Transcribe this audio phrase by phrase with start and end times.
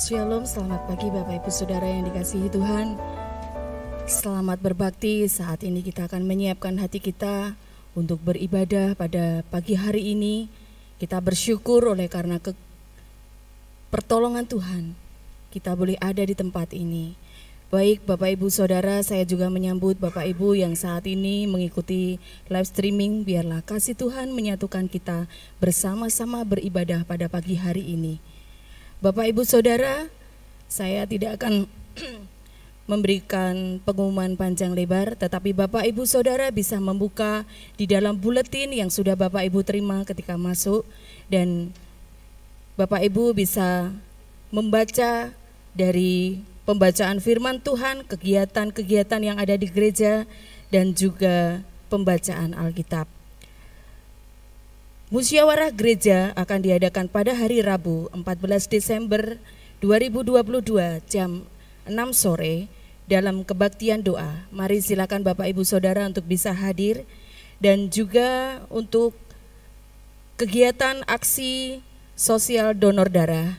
[0.00, 2.96] Shalom, selamat pagi Bapak Ibu Saudara yang dikasihi Tuhan.
[4.08, 7.52] Selamat berbakti, saat ini kita akan menyiapkan hati kita
[7.92, 10.48] untuk beribadah pada pagi hari ini.
[10.96, 12.56] Kita bersyukur oleh karena ke
[13.92, 14.96] pertolongan Tuhan,
[15.52, 17.12] kita boleh ada di tempat ini.
[17.68, 22.16] Baik Bapak Ibu Saudara, saya juga menyambut Bapak Ibu yang saat ini mengikuti
[22.48, 23.28] live streaming.
[23.28, 25.28] Biarlah kasih Tuhan menyatukan kita
[25.60, 28.39] bersama-sama beribadah pada pagi hari ini.
[29.00, 30.12] Bapak Ibu Saudara,
[30.68, 31.64] saya tidak akan
[32.90, 37.48] memberikan pengumuman panjang lebar, tetapi Bapak Ibu Saudara bisa membuka
[37.80, 40.84] di dalam buletin yang sudah Bapak Ibu terima ketika masuk
[41.32, 41.72] dan
[42.76, 43.88] Bapak Ibu bisa
[44.52, 45.32] membaca
[45.72, 50.28] dari pembacaan firman Tuhan, kegiatan-kegiatan yang ada di gereja
[50.68, 53.19] dan juga pembacaan Alkitab.
[55.10, 59.42] Musyawarah gereja akan diadakan pada hari Rabu 14 Desember
[59.82, 61.42] 2022 jam
[61.82, 62.70] 6 sore
[63.10, 64.46] dalam kebaktian doa.
[64.54, 67.02] Mari silakan Bapak Ibu Saudara untuk bisa hadir
[67.58, 69.18] dan juga untuk
[70.38, 71.82] kegiatan aksi
[72.14, 73.58] sosial donor darah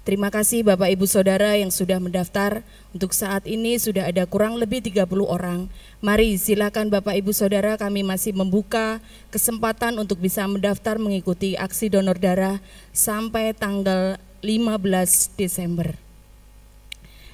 [0.00, 2.64] Terima kasih Bapak Ibu Saudara yang sudah mendaftar.
[2.96, 5.68] Untuk saat ini sudah ada kurang lebih 30 orang.
[6.00, 12.16] Mari silakan Bapak Ibu Saudara kami masih membuka kesempatan untuk bisa mendaftar mengikuti aksi donor
[12.16, 12.64] darah
[12.96, 15.92] sampai tanggal 15 Desember.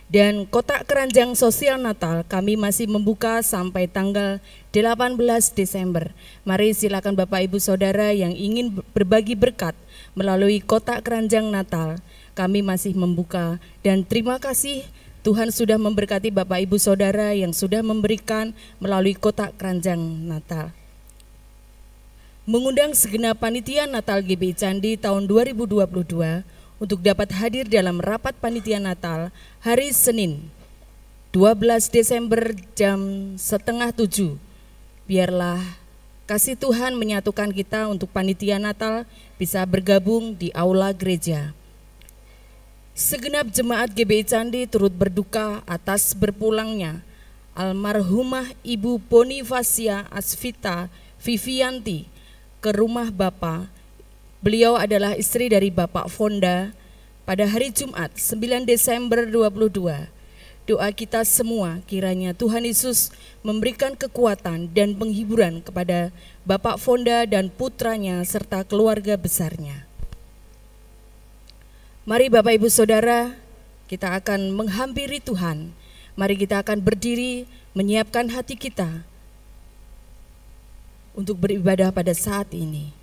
[0.07, 4.43] Dan kotak keranjang sosial Natal kami masih membuka sampai tanggal
[4.75, 5.19] 18
[5.55, 6.11] Desember.
[6.43, 9.79] Mari silakan Bapak Ibu Saudara yang ingin berbagi berkat
[10.19, 12.03] melalui kotak keranjang Natal
[12.37, 14.85] kami masih membuka dan terima kasih
[15.25, 20.71] Tuhan sudah memberkati Bapak Ibu Saudara yang sudah memberikan melalui kotak keranjang Natal.
[22.47, 25.83] Mengundang segenap panitia Natal GBI Candi tahun 2022
[26.79, 29.35] untuk dapat hadir dalam rapat panitia Natal
[29.67, 30.47] hari Senin
[31.35, 34.39] 12 Desember jam setengah tujuh.
[35.11, 35.59] Biarlah
[36.31, 39.11] kasih Tuhan menyatukan kita untuk panitia Natal
[39.43, 41.51] bisa bergabung di aula gereja.
[42.97, 47.05] Segenap jemaat GBI Candi turut berduka atas berpulangnya
[47.53, 50.89] almarhumah Ibu Bonifasia Asvita
[51.21, 52.09] Vivianti
[52.65, 53.69] ke rumah Bapak.
[54.41, 56.73] Beliau adalah istri dari Bapak Fonda
[57.29, 60.09] pada hari Jumat 9 Desember 22.
[60.65, 63.13] Doa kita semua kiranya Tuhan Yesus
[63.45, 66.17] memberikan kekuatan dan penghiburan kepada
[66.49, 69.86] Bapak Fonda dan putranya serta keluarga besarnya.
[72.07, 73.35] Mari Bapak Ibu Saudara,
[73.91, 75.75] kita akan menghampiri Tuhan.
[76.15, 79.03] Mari kita akan berdiri menyiapkan hati kita
[81.19, 82.95] untuk beribadah pada saat ini.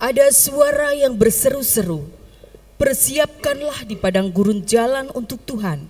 [0.00, 2.08] Ada suara yang berseru-seru,
[2.80, 5.84] persiapkanlah di padang gurun jalan untuk Tuhan,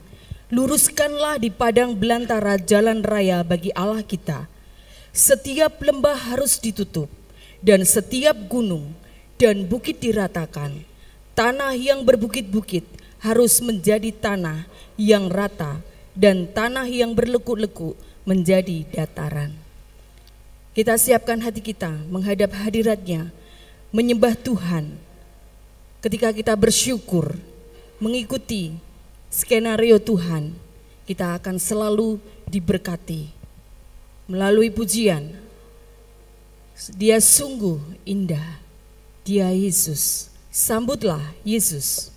[0.50, 4.50] luruskanlah di padang belantara jalan raya bagi Allah kita.
[5.14, 7.06] Setiap lembah harus ditutup,
[7.64, 8.92] dan setiap gunung
[9.40, 10.84] dan bukit diratakan.
[11.34, 12.86] Tanah yang berbukit-bukit
[13.24, 15.82] harus menjadi tanah yang rata
[16.14, 19.50] dan tanah yang berlekuk-lekuk menjadi dataran.
[20.76, 23.34] Kita siapkan hati kita menghadap hadiratnya,
[23.90, 24.94] menyembah Tuhan.
[26.04, 27.34] Ketika kita bersyukur,
[27.98, 28.76] mengikuti
[29.32, 30.54] skenario Tuhan,
[31.08, 33.30] kita akan selalu diberkati.
[34.30, 35.43] Melalui pujian,
[36.98, 38.58] dia sungguh indah.
[39.22, 40.28] Dia Yesus.
[40.50, 42.10] Sambutlah Yesus.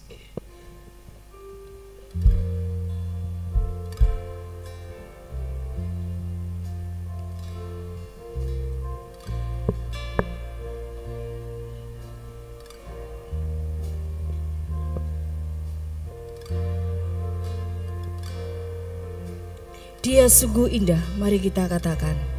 [20.08, 22.37] Dia sungguh indah, mari kita katakan.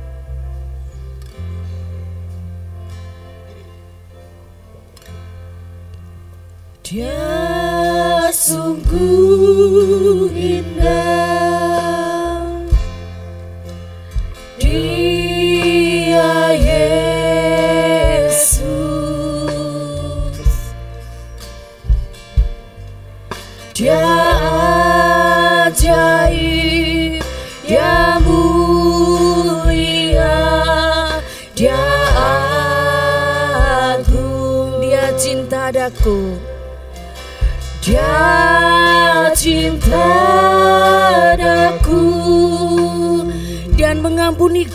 [6.88, 10.27] Dia sungguh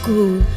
[0.03, 0.52] school.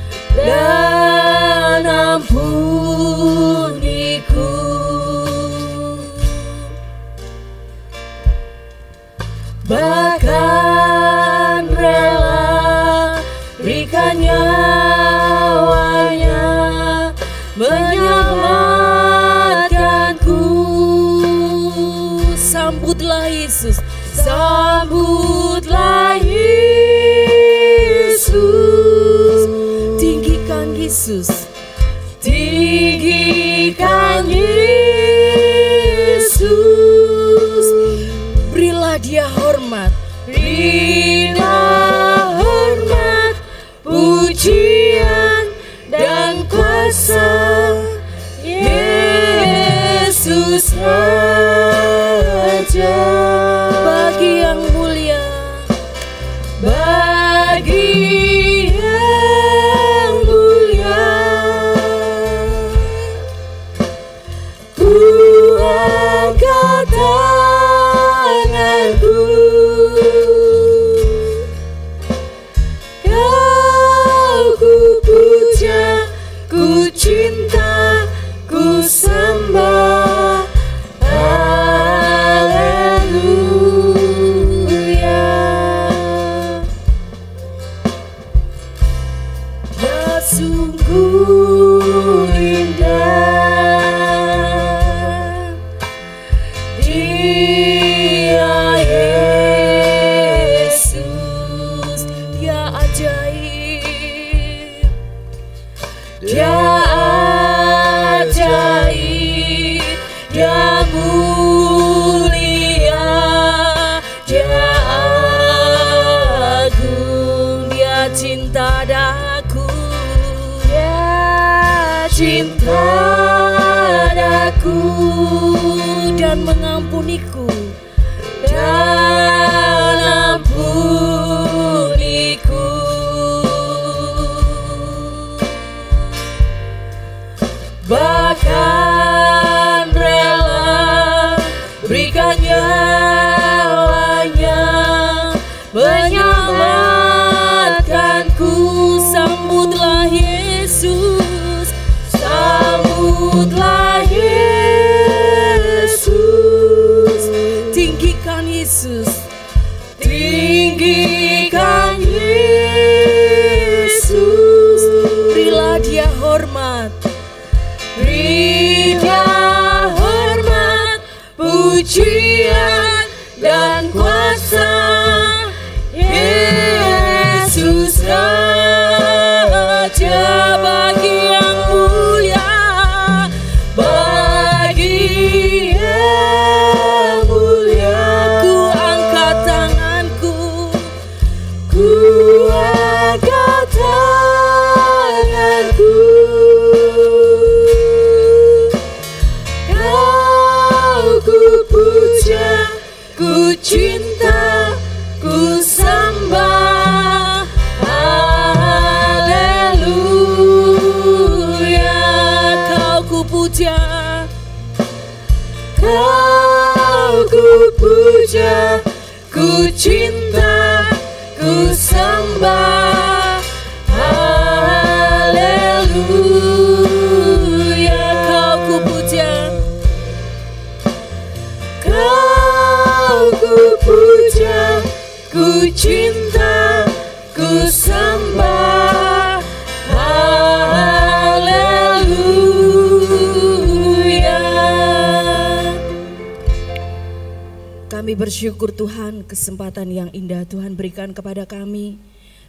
[248.17, 252.01] Bersyukur Tuhan kesempatan yang indah Tuhan berikan kepada kami.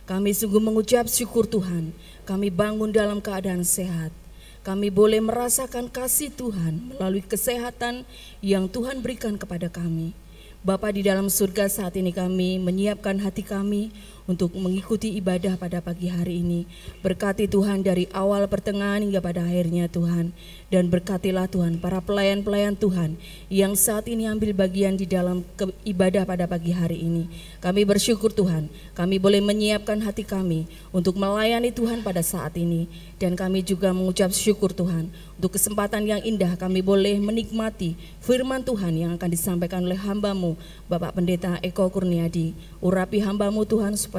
[0.08, 1.92] Kami sungguh mengucap syukur Tuhan.
[2.24, 4.16] Kami bangun dalam keadaan sehat.
[4.64, 8.08] Kami boleh merasakan kasih Tuhan melalui kesehatan
[8.40, 10.16] yang Tuhan berikan kepada kami.
[10.64, 13.92] Bapa di dalam surga saat ini kami menyiapkan hati kami
[14.28, 16.68] untuk mengikuti ibadah pada pagi hari ini.
[17.02, 20.36] Berkati Tuhan dari awal pertengahan hingga pada akhirnya Tuhan.
[20.68, 23.16] Dan berkatilah Tuhan para pelayan-pelayan Tuhan
[23.48, 25.48] yang saat ini ambil bagian di dalam
[25.88, 27.32] ibadah pada pagi hari ini.
[27.64, 32.92] Kami bersyukur Tuhan, kami boleh menyiapkan hati kami untuk melayani Tuhan pada saat ini.
[33.16, 37.94] Dan kami juga mengucap syukur Tuhan untuk kesempatan yang indah kami boleh menikmati
[38.26, 40.58] firman Tuhan yang akan disampaikan oleh hambamu
[40.90, 42.58] Bapak Pendeta Eko Kurniadi.
[42.82, 44.17] Urapi hambamu Tuhan supaya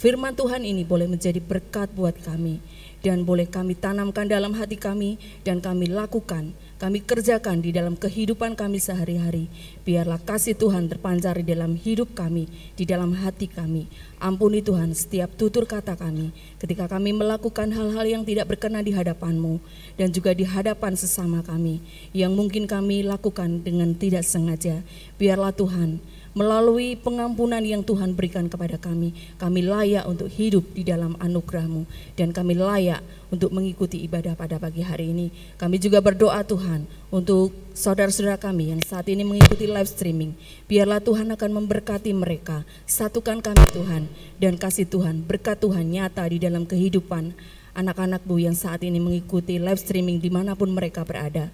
[0.00, 2.58] firman Tuhan ini boleh menjadi berkat buat kami
[3.04, 8.52] dan boleh kami tanamkan dalam hati kami dan kami lakukan kami kerjakan di dalam kehidupan
[8.52, 9.48] kami sehari-hari.
[9.88, 13.88] Biarlah kasih Tuhan terpancar di dalam hidup kami, di dalam hati kami.
[14.20, 19.56] Ampuni Tuhan setiap tutur kata kami ketika kami melakukan hal-hal yang tidak berkenan di hadapan-Mu
[19.96, 21.80] dan juga di hadapan sesama kami
[22.12, 24.84] yang mungkin kami lakukan dengan tidak sengaja.
[25.16, 26.04] Biarlah Tuhan
[26.36, 32.36] melalui pengampunan yang Tuhan berikan kepada kami, kami layak untuk hidup di dalam anugerah-Mu dan
[32.36, 33.00] kami layak
[33.32, 35.32] untuk mengikuti ibadah pada pagi hari ini.
[35.56, 40.36] Kami juga berdoa Tuhan untuk saudara-saudara kami yang saat ini mengikuti live streaming.
[40.68, 44.04] Biarlah Tuhan akan memberkati mereka, satukan kami Tuhan
[44.36, 47.32] dan kasih Tuhan, berkat Tuhan nyata di dalam kehidupan
[47.76, 51.48] anak-anakmu yang saat ini mengikuti live streaming di mana pun mereka berada.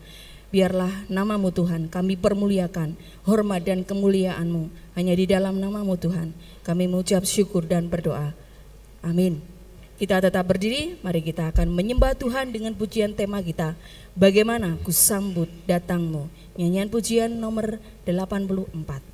[0.52, 2.92] Biarlah namamu Tuhan kami permuliakan,
[3.24, 6.36] hormat dan kemuliaanmu hanya di dalam namamu Tuhan.
[6.60, 8.36] Kami mengucap syukur dan berdoa.
[9.00, 9.40] Amin.
[9.96, 13.72] Kita tetap berdiri, mari kita akan menyembah Tuhan dengan pujian tema kita.
[14.12, 16.28] Bagaimana ku sambut datangmu.
[16.60, 19.12] Nyanyian pujian nomor 84.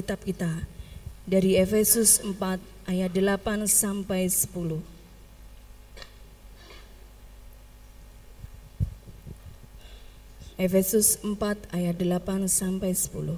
[0.00, 0.64] Alkitab kita
[1.28, 2.32] dari Efesus 4
[2.88, 4.80] ayat 8 sampai 10.
[10.56, 11.36] Efesus 4
[11.68, 13.36] ayat 8 sampai 10.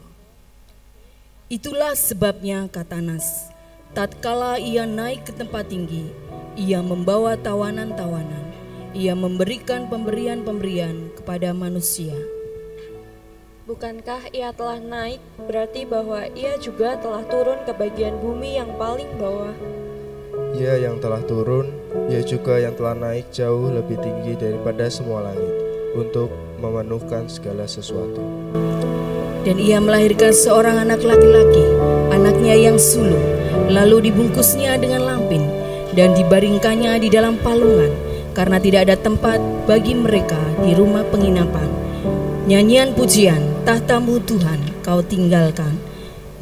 [1.51, 3.51] Itulah sebabnya kata Nas,
[3.91, 6.15] tatkala ia naik ke tempat tinggi,
[6.55, 8.55] ia membawa tawanan-tawanan,
[8.95, 12.15] ia memberikan pemberian-pemberian kepada manusia
[13.63, 19.07] Bukankah ia telah naik, berarti bahwa ia juga telah turun ke bagian bumi yang paling
[19.23, 19.55] bawah?
[20.59, 21.71] Ia yang telah turun,
[22.11, 25.55] ia juga yang telah naik jauh lebih tinggi daripada semua langit,
[25.95, 28.19] untuk memenuhkan segala sesuatu.
[29.47, 31.63] Dan ia melahirkan seorang anak laki-laki,
[32.11, 33.23] anaknya yang sulung,
[33.71, 35.47] lalu dibungkusnya dengan lampin,
[35.95, 37.95] dan dibaringkannya di dalam palungan,
[38.35, 39.39] karena tidak ada tempat
[39.71, 41.92] bagi mereka di rumah penginapan.
[42.43, 45.79] Nyanyian pujian tahtamu Tuhan kau tinggalkan.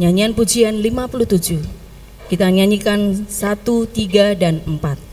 [0.00, 1.60] Nyanyian pujian 57.
[2.32, 5.09] Kita nyanyikan 1, 3, dan 4.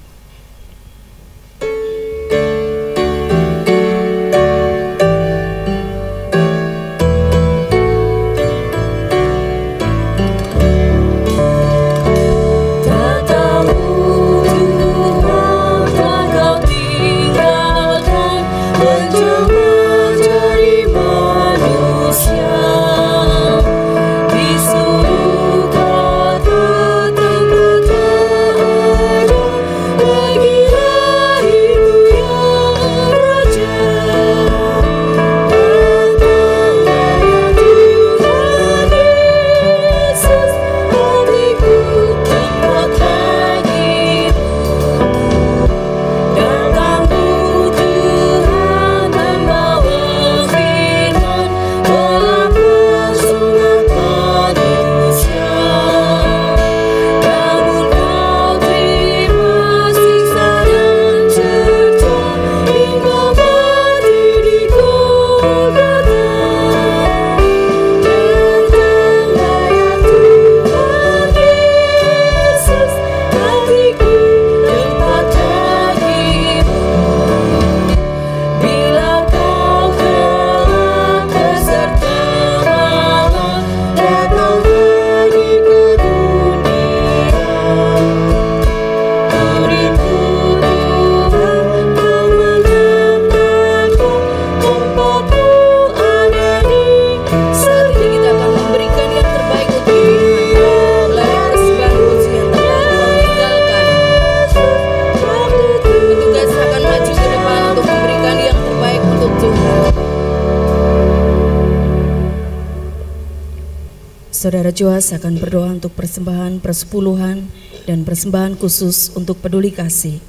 [114.77, 117.49] Joas akan berdoa untuk persembahan persepuluhan
[117.89, 120.21] dan persembahan khusus untuk peduli kasih.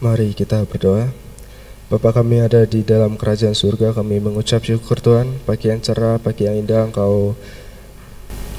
[0.00, 1.12] Mari kita berdoa.
[1.92, 6.48] Bapa kami ada di dalam kerajaan surga, kami mengucap syukur Tuhan, pagi yang cerah, pagi
[6.48, 7.36] yang indah Engkau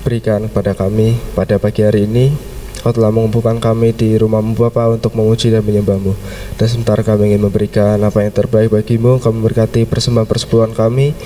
[0.06, 2.55] berikan kepada kami pada pagi hari ini.
[2.86, 6.14] Kau telah mengumpulkan kami di rumahmu Bapa untuk memuji dan menyembahmu.
[6.62, 11.18] Dan sementara kami ingin memberikan apa yang terbaik bagimu, kami memberkati persembahan persepuluhan kami,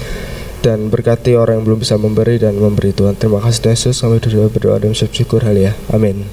[0.64, 3.20] dan berkati orang yang belum bisa memberi dan memberi Tuhan.
[3.20, 5.76] Terima kasih Yesus, kami berdoa, berdoa dan syukur hal ya.
[5.92, 6.24] Amin.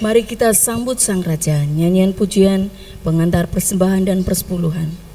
[0.00, 2.72] Mari kita sambut Sang Raja, nyanyian pujian,
[3.04, 5.09] pengantar persembahan dan persepuluhan.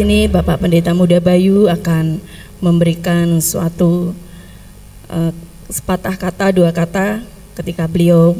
[0.00, 2.24] Ini Bapak Pendeta Muda Bayu akan
[2.64, 4.16] memberikan suatu
[5.12, 5.32] uh,
[5.68, 7.20] sepatah kata, dua kata
[7.60, 8.32] ketika beliau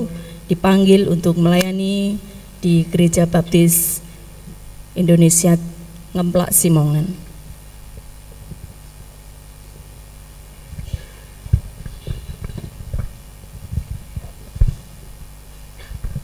[0.48, 2.16] dipanggil untuk melayani
[2.64, 4.00] di Gereja Baptis
[4.96, 5.60] Indonesia
[6.16, 7.12] Ngemplak Simongan.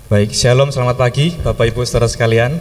[0.09, 2.57] Baik, Shalom, selamat pagi Bapak Ibu Saudara sekalian.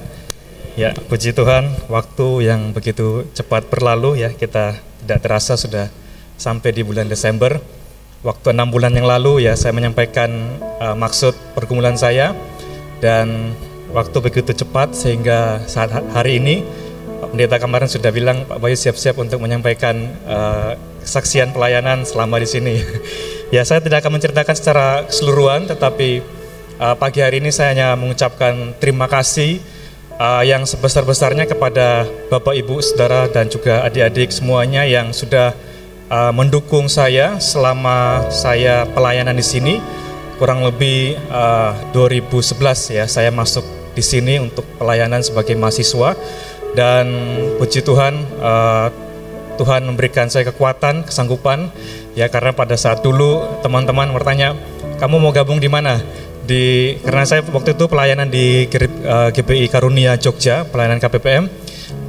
[0.75, 5.87] Ya, puji Tuhan, waktu yang begitu cepat berlalu ya, kita tidak terasa sudah
[6.35, 7.63] sampai di bulan Desember.
[8.27, 12.35] Waktu enam bulan yang lalu ya, saya menyampaikan uh, maksud pergumulan saya
[12.99, 13.55] dan
[13.95, 16.67] waktu begitu cepat sehingga saat hari ini
[17.23, 19.95] Pak Pendeta kemarin sudah bilang Pak Bayu siap-siap untuk menyampaikan
[20.27, 22.75] uh, kesaksian pelayanan selama di sini.
[23.55, 26.19] ya saya tidak akan menceritakan secara keseluruhan, tetapi
[26.83, 29.63] uh, pagi hari ini saya hanya mengucapkan terima kasih
[30.19, 35.55] uh, yang sebesar-besarnya kepada Bapak Ibu, Saudara dan juga adik-adik semuanya yang sudah
[36.09, 39.75] uh, mendukung saya selama saya pelayanan di sini.
[40.35, 43.63] Kurang lebih uh, 2011 ya saya masuk
[43.95, 46.15] di sini untuk pelayanan sebagai mahasiswa.
[46.75, 47.07] Dan
[47.55, 48.91] puji Tuhan uh,
[49.55, 51.71] Tuhan memberikan saya kekuatan, kesanggupan.
[52.19, 54.59] Ya karena pada saat dulu teman-teman bertanya
[54.99, 56.03] kamu mau gabung di mana?
[56.45, 61.45] Di karena saya waktu itu pelayanan di uh, eh, GPI Karunia Jogja, pelayanan KPPM.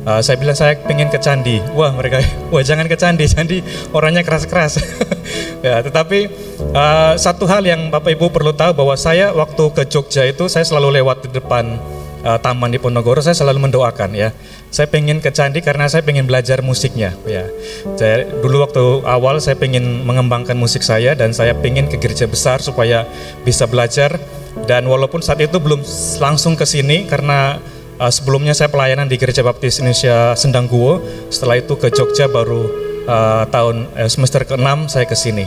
[0.07, 1.59] Uh, saya bilang saya pengen ke candi.
[1.75, 2.23] Wah mereka,
[2.53, 3.59] wah jangan ke candi, candi
[3.91, 4.79] orangnya keras-keras.
[5.67, 6.31] ya, tetapi
[6.77, 10.63] uh, satu hal yang Bapak Ibu perlu tahu bahwa saya waktu ke Jogja itu saya
[10.63, 11.81] selalu lewat di depan
[12.27, 14.35] uh, taman Ponorogo saya selalu mendoakan ya.
[14.75, 17.47] Saya pengen ke candi karena saya pengen belajar musiknya ya.
[17.95, 22.59] Saya dulu waktu awal saya pengen mengembangkan musik saya dan saya pengen ke gereja besar
[22.59, 23.07] supaya
[23.47, 24.19] bisa belajar
[24.67, 25.87] dan walaupun saat itu belum
[26.19, 27.63] langsung ke sini karena
[28.03, 32.65] uh, sebelumnya saya pelayanan di Gereja Baptis Indonesia Sendangguo, setelah itu ke Jogja baru
[33.05, 35.45] uh, tahun uh, semester ke-6 saya ke sini.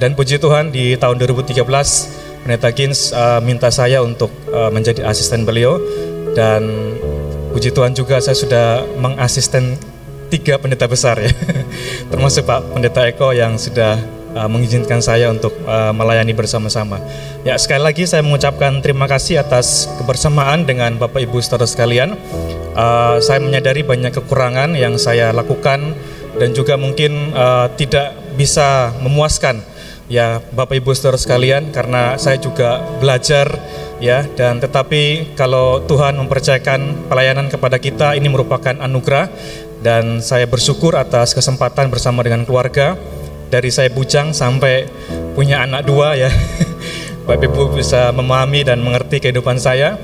[0.00, 1.60] Dan puji Tuhan di tahun 2013
[2.40, 5.76] Pendeta Gins uh, minta saya untuk uh, menjadi asisten beliau
[6.34, 6.62] dan
[7.50, 9.74] puji Tuhan juga saya sudah mengasisten
[10.30, 11.30] tiga pendeta besar ya,
[12.10, 13.98] termasuk Pak Pendeta Eko yang sudah
[14.34, 17.02] uh, mengizinkan saya untuk uh, melayani bersama-sama.
[17.42, 22.14] Ya sekali lagi saya mengucapkan terima kasih atas kebersamaan dengan Bapak Ibu saudara sekalian.
[22.78, 25.98] Uh, saya menyadari banyak kekurangan yang saya lakukan
[26.38, 29.60] dan juga mungkin uh, tidak bisa memuaskan
[30.06, 33.46] ya Bapak Ibu saudara sekalian karena saya juga belajar
[34.00, 34.26] ya.
[34.26, 39.30] Dan tetapi kalau Tuhan mempercayakan pelayanan kepada kita ini merupakan anugerah.
[39.80, 42.96] Dan saya bersyukur atas kesempatan bersama dengan keluarga.
[43.50, 44.88] Dari saya bujang sampai
[45.36, 46.30] punya anak dua ya.
[47.28, 50.00] Bapak Ibu bisa memahami dan mengerti kehidupan saya.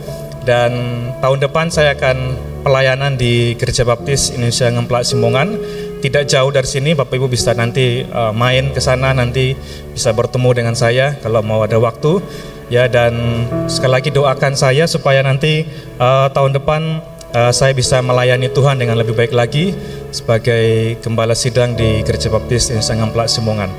[0.47, 0.73] Dan
[1.19, 5.59] tahun depan saya akan pelayanan di Gereja Baptis Indonesia Ngemplak Simongan
[6.01, 9.57] tidak jauh dari sini Bapak Ibu bisa nanti uh, main ke sana nanti
[9.93, 12.21] bisa bertemu dengan saya kalau mau ada waktu
[12.69, 12.87] ya.
[12.87, 15.65] Dan sekali lagi doakan saya supaya nanti
[15.97, 17.01] uh, tahun depan
[17.33, 19.73] uh, saya bisa melayani Tuhan dengan lebih baik lagi
[20.13, 23.71] sebagai gembala sidang di Gereja Baptis Indonesia Ngamplak Simongan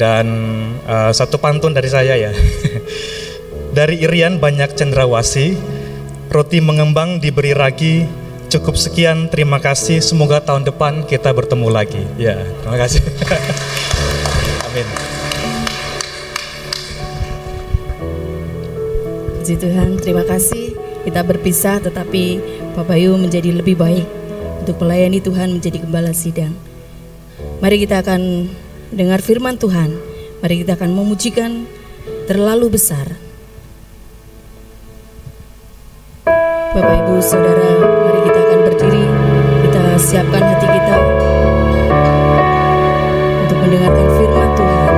[0.00, 0.26] dan
[0.88, 2.32] uh, satu pantun dari saya ya.
[3.70, 5.54] Dari Irian banyak cendrawasi
[6.26, 8.02] roti mengembang diberi ragi
[8.50, 13.00] cukup sekian terima kasih semoga tahun depan kita bertemu lagi ya terima kasih
[14.66, 15.10] amin
[19.50, 20.78] Puji Tuhan, terima kasih.
[21.02, 22.38] Kita berpisah tetapi
[22.76, 24.06] Pak Bayu menjadi lebih baik
[24.62, 26.54] untuk melayani Tuhan menjadi gembala sidang.
[27.58, 28.46] Mari kita akan
[28.94, 29.96] dengar firman Tuhan.
[30.38, 31.66] Mari kita akan memujikan
[32.30, 33.18] terlalu besar.
[36.70, 37.99] Bapak Ibu Saudara,
[40.10, 40.96] siapkan hati kita
[43.46, 44.94] untuk mendengarkan firman Tuhan.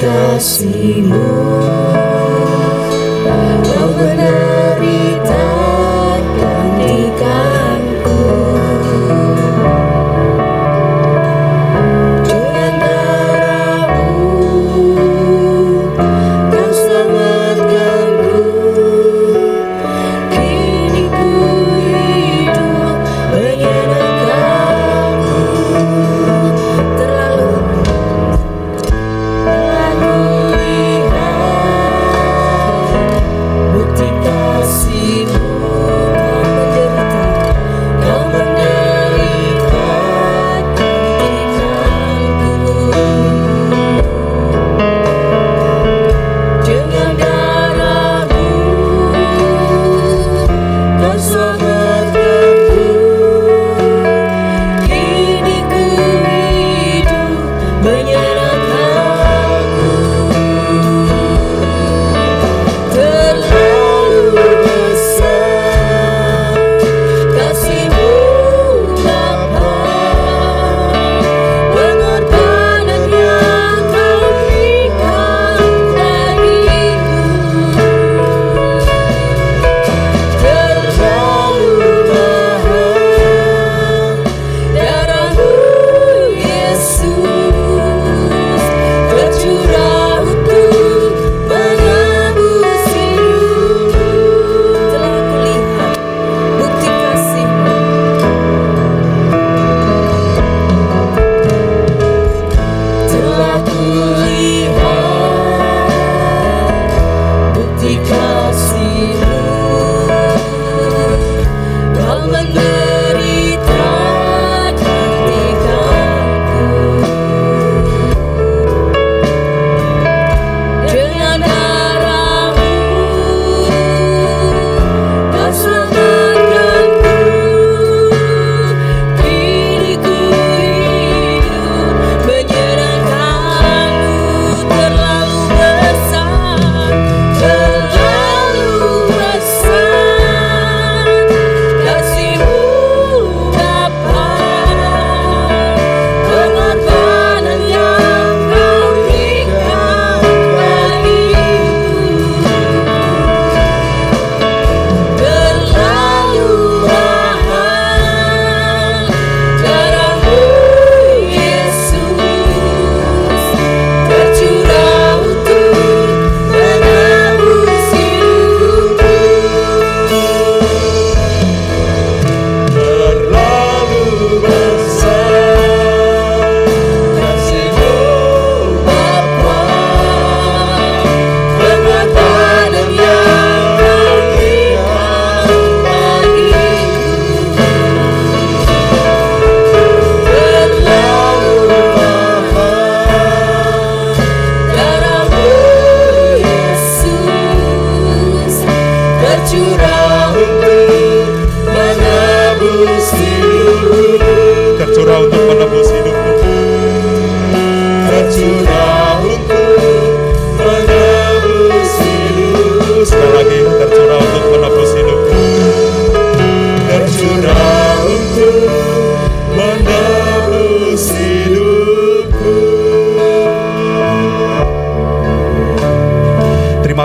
[0.00, 1.24] kasihmu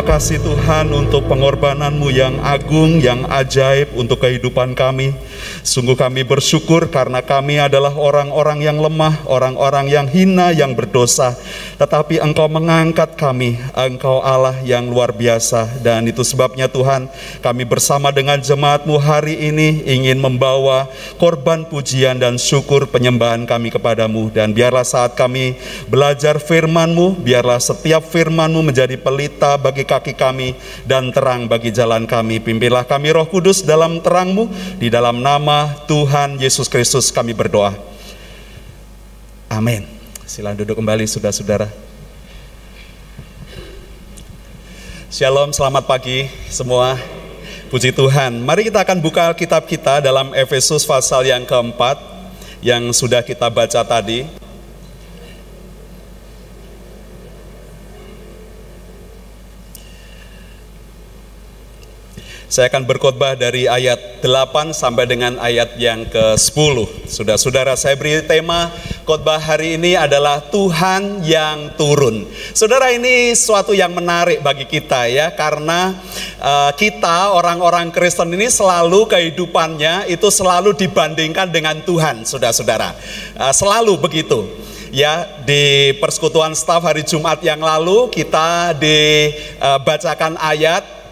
[0.06, 5.18] kasih Tuhan untuk pengorbananmu yang agung, yang ajaib untuk kehidupan kami.
[5.66, 11.34] Sungguh kami bersyukur karena kami adalah orang-orang yang lemah, orang-orang yang hina, yang berdosa.
[11.82, 15.82] Tetapi Engkau mengangkat kami, Engkau Allah yang luar biasa.
[15.82, 17.10] Dan itu sebabnya Tuhan,
[17.42, 20.86] kami bersama dengan jemaatmu hari ini ingin membawa
[21.18, 24.30] korban pujian dan syukur penyembahan kami kepadamu.
[24.30, 25.58] Dan biarlah saat kami
[25.90, 30.54] belajar firman-Mu, biarlah setiap firman-Mu menjadi pelita bagi kaki kami
[30.86, 32.38] dan terang bagi jalan kami.
[32.38, 35.55] Pimpinlah kami roh kudus dalam terang-Mu, di dalam nama
[35.90, 37.76] Tuhan Yesus Kristus kami berdoa.
[39.48, 39.88] Amin.
[40.26, 41.70] Silakan duduk kembali saudara-saudara.
[45.08, 47.00] Shalom, selamat pagi semua.
[47.72, 48.44] Puji Tuhan.
[48.44, 51.98] Mari kita akan buka kitab kita dalam Efesus pasal yang keempat
[52.60, 54.45] yang sudah kita baca tadi.
[62.56, 67.04] Saya akan berkhotbah dari ayat 8 sampai dengan ayat yang ke-10.
[67.04, 68.72] Sudah saudara saya beri tema
[69.04, 72.24] khotbah hari ini adalah Tuhan yang turun.
[72.56, 76.00] Saudara ini suatu yang menarik bagi kita ya karena
[76.40, 82.96] uh, kita orang-orang Kristen ini selalu kehidupannya itu selalu dibandingkan dengan Tuhan, Saudara-saudara.
[83.36, 84.48] Uh, selalu begitu
[84.96, 91.04] ya di persekutuan staf hari Jumat yang lalu kita dibacakan ayat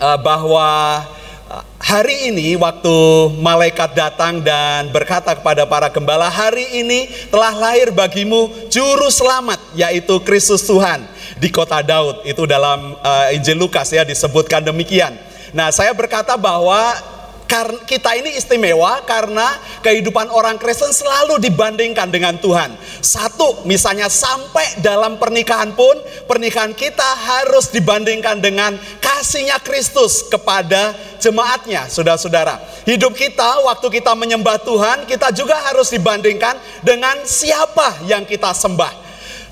[0.00, 1.02] uh, bahwa
[1.50, 2.96] eh, hari ini waktu
[3.38, 10.18] malaikat datang dan berkata kepada para gembala, "Hari ini telah lahir bagimu juru selamat yaitu
[10.24, 11.04] Kristus Tuhan
[11.38, 15.14] di kota Daud." Itu dalam uh, Injil Lukas ya disebutkan demikian.
[15.54, 17.13] Nah, saya berkata bahwa
[17.44, 22.74] karena kita ini istimewa karena kehidupan orang Kristen selalu dibandingkan dengan Tuhan.
[23.04, 31.86] Satu, misalnya sampai dalam pernikahan pun, pernikahan kita harus dibandingkan dengan kasihnya Kristus kepada jemaatnya,
[31.86, 32.58] saudara-saudara.
[32.88, 39.04] Hidup kita, waktu kita menyembah Tuhan, kita juga harus dibandingkan dengan siapa yang kita sembah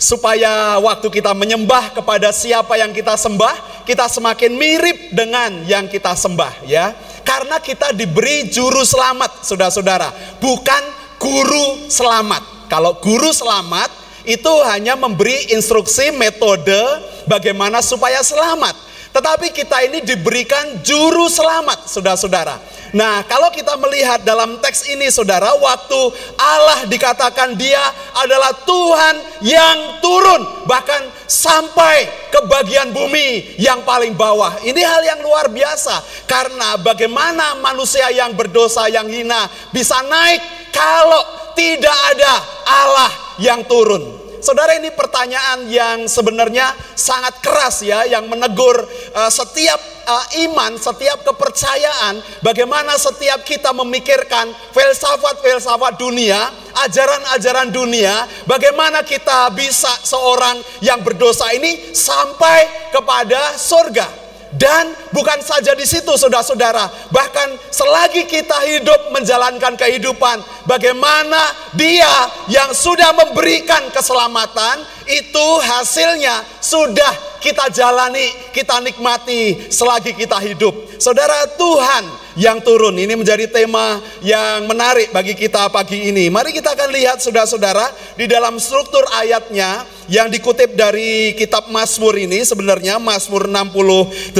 [0.02, 6.18] supaya waktu kita menyembah kepada siapa yang kita sembah, kita semakin mirip dengan yang kita
[6.18, 6.90] sembah ya.
[7.22, 10.82] Karena kita diberi juru selamat, saudara-saudara, bukan
[11.22, 12.66] guru selamat.
[12.66, 13.90] Kalau guru selamat
[14.26, 16.78] itu hanya memberi instruksi metode
[17.26, 18.91] bagaimana supaya selamat.
[19.12, 22.56] Tetapi kita ini diberikan juru selamat, saudara-saudara.
[22.96, 26.00] Nah, kalau kita melihat dalam teks ini, saudara, waktu
[26.40, 27.80] Allah dikatakan Dia
[28.24, 34.60] adalah Tuhan yang turun, bahkan sampai ke bagian bumi yang paling bawah.
[34.64, 40.40] Ini hal yang luar biasa, karena bagaimana manusia yang berdosa, yang hina, bisa naik
[40.72, 44.21] kalau tidak ada Allah yang turun.
[44.42, 48.74] Saudara ini pertanyaan yang sebenarnya sangat keras ya yang menegur
[49.14, 59.06] uh, setiap uh, iman, setiap kepercayaan, bagaimana setiap kita memikirkan filsafat-filsafat dunia, ajaran-ajaran dunia, bagaimana
[59.06, 64.21] kita bisa seorang yang berdosa ini sampai kepada surga.
[64.52, 72.68] Dan bukan saja di situ saudara-saudara, bahkan selagi kita hidup menjalankan kehidupan, bagaimana dia yang
[72.76, 80.72] sudah memberikan keselamatan, itu hasilnya sudah kita jalani, kita nikmati selagi kita hidup.
[81.02, 82.06] Saudara Tuhan
[82.38, 86.30] yang turun, ini menjadi tema yang menarik bagi kita pagi ini.
[86.30, 92.42] Mari kita akan lihat saudara-saudara, di dalam struktur ayatnya, yang dikutip dari kitab Mazmur ini
[92.42, 94.34] sebenarnya Mazmur 68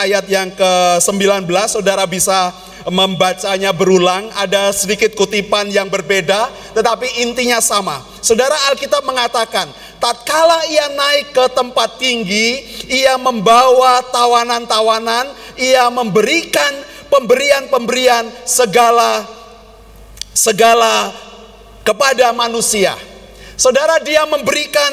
[0.00, 2.52] ayat yang ke-19 saudara bisa
[2.88, 8.02] membacanya berulang ada sedikit kutipan yang berbeda tetapi intinya sama.
[8.20, 9.68] Saudara Alkitab mengatakan,
[10.00, 16.72] tatkala ia naik ke tempat tinggi, ia membawa tawanan-tawanan, ia memberikan
[17.08, 19.24] pemberian-pemberian segala
[20.34, 21.14] segala
[21.86, 22.96] kepada manusia.
[23.54, 24.92] Saudara dia memberikan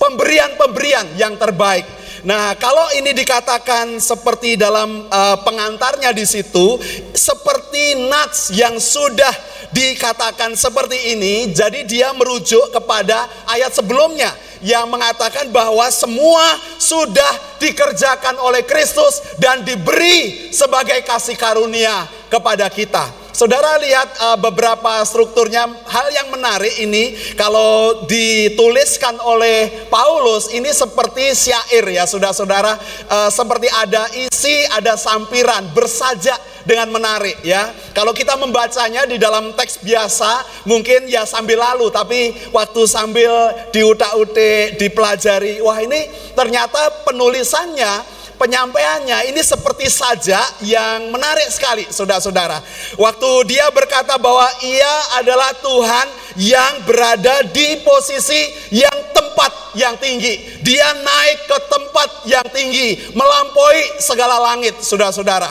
[0.00, 1.86] pemberian-pemberian yang terbaik.
[2.26, 6.74] Nah, kalau ini dikatakan seperti dalam uh, pengantarnya di situ,
[7.14, 9.30] seperti nats yang sudah
[9.70, 18.42] dikatakan seperti ini, jadi dia merujuk kepada ayat sebelumnya yang mengatakan bahwa semua sudah dikerjakan
[18.42, 23.25] oleh Kristus dan diberi sebagai kasih karunia kepada kita.
[23.36, 25.68] Saudara lihat uh, beberapa strukturnya.
[25.68, 32.80] Hal yang menarik ini kalau dituliskan oleh Paulus ini seperti syair ya saudara-saudara.
[33.04, 37.76] Uh, seperti ada isi, ada sampiran, bersajak dengan menarik ya.
[37.92, 41.92] Kalau kita membacanya di dalam teks biasa mungkin ya sambil lalu.
[41.92, 45.60] Tapi waktu sambil diutak-utik, dipelajari.
[45.60, 52.60] Wah ini ternyata penulisannya penyampaiannya ini seperti saja yang menarik sekali saudara-saudara.
[53.00, 56.06] Waktu dia berkata bahwa ia adalah Tuhan
[56.40, 60.60] yang berada di posisi yang tempat yang tinggi.
[60.64, 65.48] Dia naik ke tempat yang tinggi, melampaui segala langit, saudara-saudara.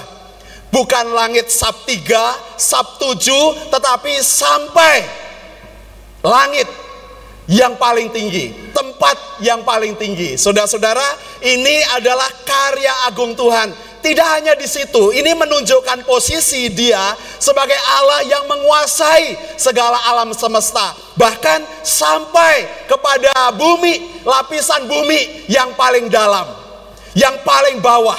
[0.74, 5.06] Bukan langit sab 3, sab 7, tetapi sampai
[6.26, 6.68] langit
[7.46, 10.34] yang paling tinggi, tempat yang paling tinggi.
[10.38, 11.06] Saudara-saudara,
[11.46, 13.74] ini adalah karya agung Tuhan.
[14.06, 20.94] Tidak hanya di situ, ini menunjukkan posisi dia sebagai Allah yang menguasai segala alam semesta.
[21.18, 26.46] Bahkan sampai kepada bumi, lapisan bumi yang paling dalam,
[27.18, 28.18] yang paling bawah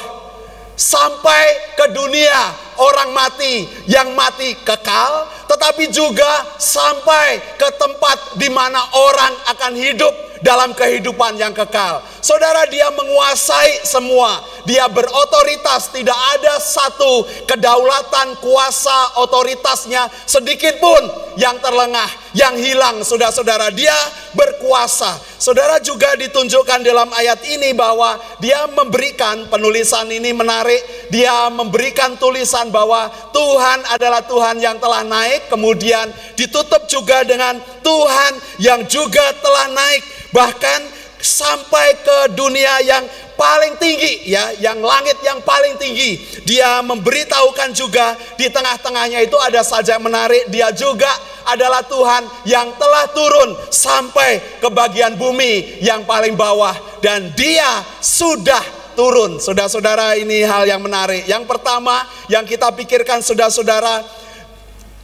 [0.74, 8.80] sampai ke dunia orang mati yang mati kekal, tetapi juga sampai ke tempat di mana
[8.94, 12.04] orang akan hidup dalam kehidupan yang kekal.
[12.20, 21.02] Saudara, dia menguasai semua, dia berotoritas, tidak ada satu kedaulatan kuasa otoritasnya sedikit pun
[21.40, 23.72] yang terlengah, yang hilang, saudara-saudara.
[23.72, 23.96] Dia
[24.36, 25.16] berkuasa.
[25.40, 32.68] Saudara juga ditunjukkan dalam ayat ini bahwa dia memberikan penulisan ini menarik, dia memberikan tulisan
[32.68, 39.72] bahwa Tuhan adalah Tuhan yang telah naik, kemudian ditutup juga dengan Tuhan yang juga telah
[39.72, 40.04] naik
[40.36, 40.84] bahkan
[41.20, 43.04] sampai ke dunia yang
[43.36, 46.20] paling tinggi ya, yang langit yang paling tinggi.
[46.42, 51.10] Dia memberitahukan juga di tengah-tengahnya itu ada saja menarik, dia juga
[51.46, 58.62] adalah Tuhan yang telah turun sampai ke bagian bumi yang paling bawah dan dia sudah
[58.96, 59.38] turun.
[59.38, 61.28] Saudara-saudara, ini hal yang menarik.
[61.28, 62.02] Yang pertama
[62.32, 64.02] yang kita pikirkan saudara-saudara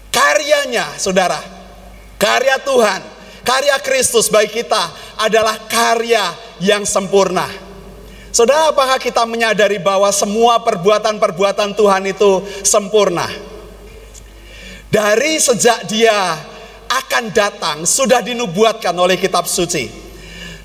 [0.09, 1.39] karyanya, Saudara.
[2.17, 3.03] Karya Tuhan,
[3.43, 6.23] karya Kristus bagi kita adalah karya
[6.63, 7.47] yang sempurna.
[8.33, 13.29] Saudara, apakah kita menyadari bahwa semua perbuatan-perbuatan Tuhan itu sempurna?
[14.89, 16.41] Dari sejak dia
[16.89, 19.89] akan datang sudah dinubuatkan oleh kitab suci.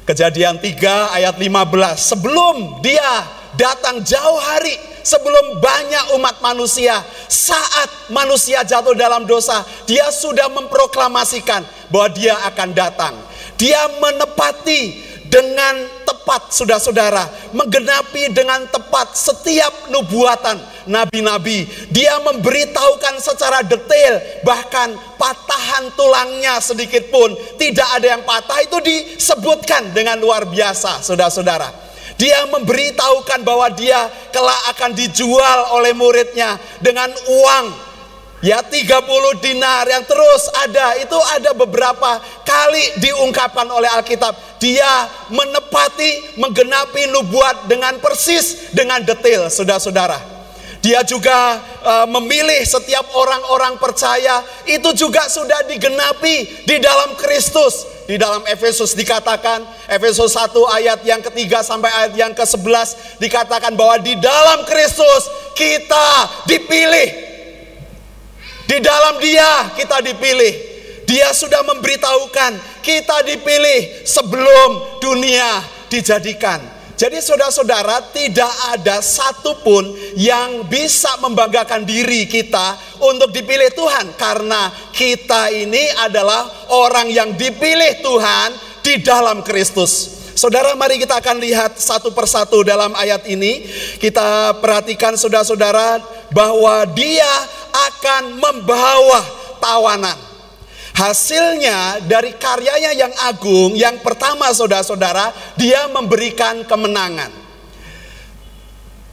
[0.08, 3.28] Kejadian 3 ayat 15, sebelum dia
[3.60, 7.00] datang jauh hari sebelum banyak umat manusia,
[7.32, 13.16] saat manusia jatuh dalam dosa, dia sudah memproklamasikan bahwa dia akan datang.
[13.58, 15.76] Dia menepati dengan
[16.08, 21.68] tepat saudara-saudara, menggenapi dengan tepat setiap nubuatan nabi-nabi.
[21.92, 29.92] Dia memberitahukan secara detail, bahkan patahan tulangnya sedikit pun tidak ada yang patah itu disebutkan
[29.92, 31.88] dengan luar biasa, saudara-saudara.
[32.18, 37.87] Dia memberitahukan bahwa dia kelak akan dijual oleh muridnya dengan uang
[38.38, 39.02] Ya 30
[39.42, 44.62] dinar yang terus ada itu ada beberapa kali diungkapkan oleh Alkitab.
[44.62, 50.22] Dia menepati, menggenapi nubuat dengan persis, dengan detail, saudara-saudara.
[50.86, 57.98] Dia juga uh, memilih setiap orang-orang percaya itu juga sudah digenapi di dalam Kristus.
[58.08, 64.00] Di dalam Efesus dikatakan, Efesus 1 ayat yang ketiga sampai ayat yang ke-11 dikatakan bahwa
[64.00, 65.28] di dalam Kristus
[65.58, 66.08] kita
[66.48, 67.27] dipilih
[68.68, 70.76] di dalam dia kita dipilih.
[71.08, 76.60] Dia sudah memberitahukan kita dipilih sebelum dunia dijadikan.
[76.98, 84.18] Jadi saudara-saudara tidak ada satupun yang bisa membanggakan diri kita untuk dipilih Tuhan.
[84.20, 86.44] Karena kita ini adalah
[86.74, 88.50] orang yang dipilih Tuhan
[88.82, 90.18] di dalam Kristus.
[90.38, 93.66] Saudara mari kita akan lihat satu persatu dalam ayat ini.
[94.02, 96.02] Kita perhatikan saudara-saudara
[96.34, 97.30] bahwa dia
[97.78, 99.22] akan membawa
[99.62, 100.18] tawanan.
[100.98, 107.30] Hasilnya dari karyanya yang agung, yang pertama saudara-saudara, dia memberikan kemenangan.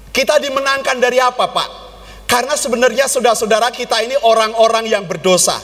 [0.08, 1.68] Kita dimenangkan dari apa Pak?
[2.24, 5.60] Karena sebenarnya saudara-saudara kita ini orang-orang yang berdosa.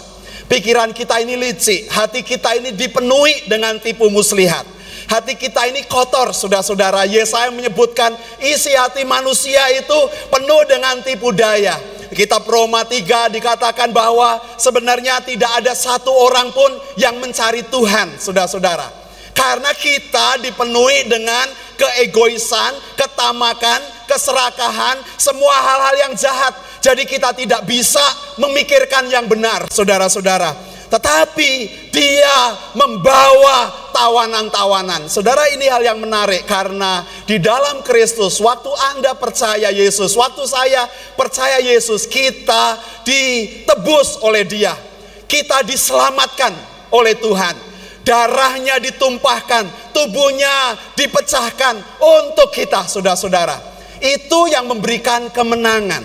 [0.51, 4.80] Pikiran kita ini licik, hati kita ini dipenuhi dengan tipu muslihat.
[5.11, 7.03] Hati kita ini kotor, saudara-saudara.
[7.03, 9.99] Yesaya menyebutkan isi hati manusia itu
[10.31, 11.75] penuh dengan tipu daya.
[12.15, 18.87] Kitab Roma 3 dikatakan bahwa sebenarnya tidak ada satu orang pun yang mencari Tuhan, saudara-saudara.
[19.35, 26.55] Karena kita dipenuhi dengan keegoisan, ketamakan, keserakahan, semua hal-hal yang jahat.
[26.79, 28.03] Jadi kita tidak bisa
[28.39, 30.55] memikirkan yang benar, saudara-saudara.
[30.91, 31.53] Tetapi
[31.95, 32.36] dia
[32.74, 35.07] membawa tawanan-tawanan.
[35.07, 40.91] Saudara ini hal yang menarik karena di dalam Kristus waktu Anda percaya Yesus, waktu saya
[41.14, 42.74] percaya Yesus, kita
[43.07, 44.74] ditebus oleh Dia.
[45.30, 46.51] Kita diselamatkan
[46.91, 47.70] oleh Tuhan.
[48.03, 53.55] Darahnya ditumpahkan, tubuhnya dipecahkan untuk kita, saudara-saudara.
[54.03, 56.03] Itu yang memberikan kemenangan.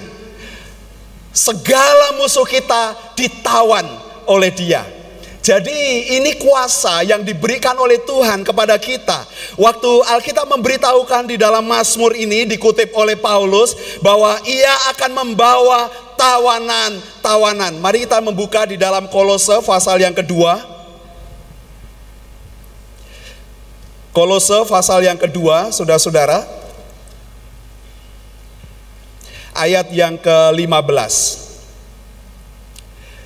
[1.34, 4.86] Segala musuh kita ditawan oleh Dia.
[5.46, 9.30] Jadi ini kuasa yang diberikan oleh Tuhan kepada kita.
[9.62, 15.86] Waktu Alkitab memberitahukan di dalam Mazmur ini dikutip oleh Paulus bahwa ia akan membawa
[16.18, 17.78] tawanan-tawanan.
[17.78, 20.66] Mari kita membuka di dalam Kolose pasal yang kedua.
[24.18, 26.42] Kolose pasal yang kedua, saudara-saudara.
[29.54, 31.14] Ayat yang ke-15.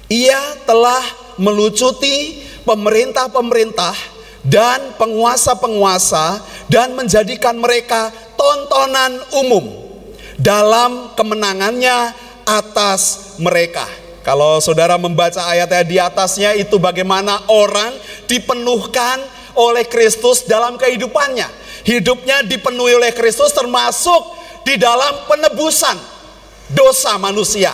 [0.10, 1.05] Ia telah
[1.38, 3.93] melucuti pemerintah-pemerintah
[4.41, 9.70] dan penguasa-penguasa dan menjadikan mereka tontonan umum
[10.41, 13.86] dalam kemenangannya atas mereka.
[14.26, 17.93] Kalau saudara membaca ayatnya di atasnya itu bagaimana orang
[18.26, 19.22] dipenuhkan
[19.53, 21.45] oleh Kristus dalam kehidupannya.
[21.86, 24.22] Hidupnya dipenuhi oleh Kristus termasuk
[24.66, 25.97] di dalam penebusan
[26.74, 27.74] dosa manusia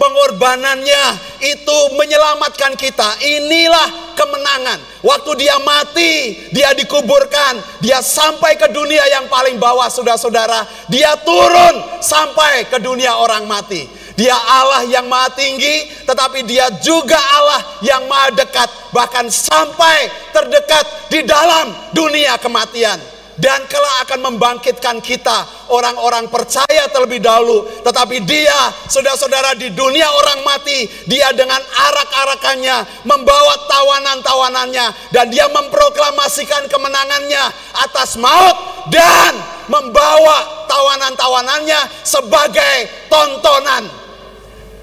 [0.00, 1.04] pengorbanannya
[1.44, 3.20] itu menyelamatkan kita.
[3.20, 4.80] Inilah kemenangan.
[5.04, 10.64] Waktu dia mati, dia dikuburkan, dia sampai ke dunia yang paling bawah, saudara-saudara.
[10.88, 13.84] Dia turun sampai ke dunia orang mati.
[14.16, 21.08] Dia Allah yang maha tinggi, tetapi dia juga Allah yang maha dekat, bahkan sampai terdekat
[21.08, 27.64] di dalam dunia kematian dan kelak akan membangkitkan kita orang-orang percaya terlebih dahulu.
[27.80, 34.86] Tetapi dia saudara-saudara di dunia orang mati dia dengan arak-arakannya membawa tawanan-tawanannya.
[35.10, 37.44] Dan dia memproklamasikan kemenangannya
[37.80, 39.32] atas maut dan
[39.72, 43.88] membawa tawanan-tawanannya sebagai tontonan.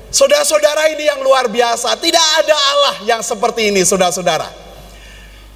[0.09, 4.66] Saudara-saudara ini yang luar biasa, tidak ada Allah yang seperti ini, saudara-saudara.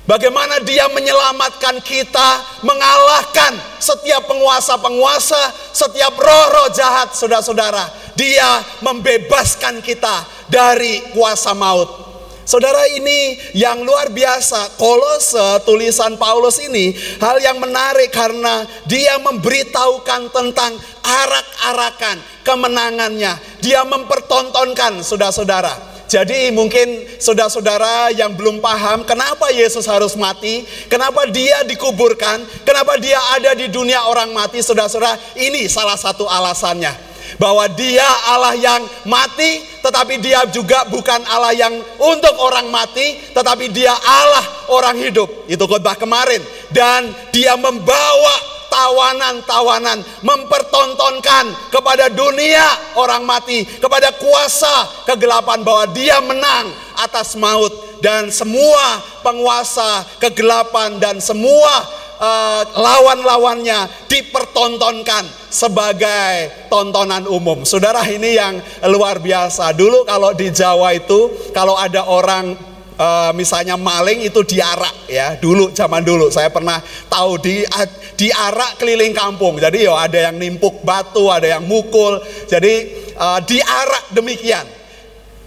[0.01, 2.29] Bagaimana dia menyelamatkan kita,
[2.65, 7.85] mengalahkan setiap penguasa-penguasa, setiap roh-roh jahat, saudara-saudara.
[8.17, 12.01] Dia membebaskan kita dari kuasa maut.
[12.41, 16.91] Saudara ini yang luar biasa, kolose tulisan Paulus ini
[17.21, 20.75] hal yang menarik karena dia memberitahukan tentang
[21.05, 23.37] arak-arakan kemenangannya.
[23.61, 31.64] Dia mempertontonkan saudara-saudara jadi mungkin saudara-saudara yang belum paham kenapa Yesus harus mati, kenapa dia
[31.64, 36.91] dikuburkan, kenapa dia ada di dunia orang mati, saudara-saudara, ini salah satu alasannya.
[37.39, 43.72] Bahwa dia Allah yang mati, tetapi dia juga bukan Allah yang untuk orang mati, tetapi
[43.72, 45.47] dia Allah orang hidup.
[45.47, 46.43] Itu khotbah kemarin.
[46.76, 48.36] Dan dia membawa
[48.72, 58.32] tawanan-tawanan, mempertontonkan kepada dunia orang mati, kepada kuasa kegelapan bahwa dia menang atas maut dan
[58.32, 61.84] semua penguasa kegelapan dan semua
[62.17, 67.67] uh, lawan-lawannya dipertontonkan sebagai tontonan umum.
[67.67, 69.76] Saudara ini yang luar biasa.
[69.76, 72.70] Dulu kalau di Jawa itu kalau ada orang
[73.01, 75.33] uh, misalnya maling itu diarak ya.
[75.41, 76.29] Dulu zaman dulu.
[76.29, 76.77] Saya pernah
[77.09, 77.65] tahu di
[78.13, 79.57] diarak keliling kampung.
[79.57, 82.21] Jadi yo ada yang nimpuk batu ada yang mukul.
[82.45, 82.73] Jadi
[83.17, 84.63] uh, diarak demikian.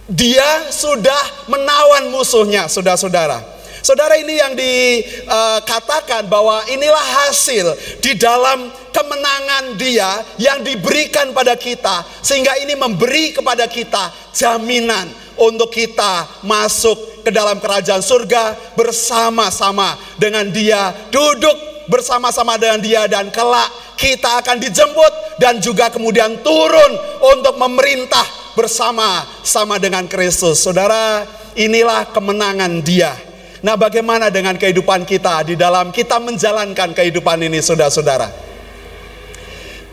[0.05, 3.54] Dia sudah menawan musuhnya saudara-saudara
[3.85, 11.53] Saudara ini yang dikatakan uh, bahwa inilah hasil di dalam kemenangan dia yang diberikan pada
[11.53, 15.05] kita sehingga ini memberi kepada kita jaminan
[15.37, 23.29] untuk kita masuk ke dalam kerajaan surga bersama-sama dengan dia, duduk bersama-sama dengan dia dan
[23.29, 23.69] kelak
[24.01, 28.25] kita akan dijemput dan juga kemudian turun untuk memerintah
[28.57, 30.65] bersama-sama dengan Kristus.
[30.65, 31.21] Saudara,
[31.53, 33.34] inilah kemenangan dia.
[33.65, 38.29] Nah, bagaimana dengan kehidupan kita di dalam kita menjalankan kehidupan ini, saudara-saudara?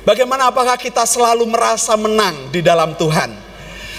[0.05, 3.33] Bagaimana apakah kita selalu merasa menang di dalam Tuhan?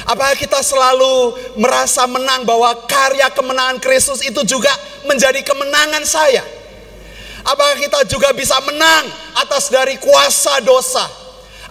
[0.05, 4.69] Apakah kita selalu merasa menang bahwa karya kemenangan Kristus itu juga
[5.09, 6.45] menjadi kemenangan saya?
[7.41, 9.09] Apakah kita juga bisa menang
[9.41, 11.09] atas dari kuasa dosa,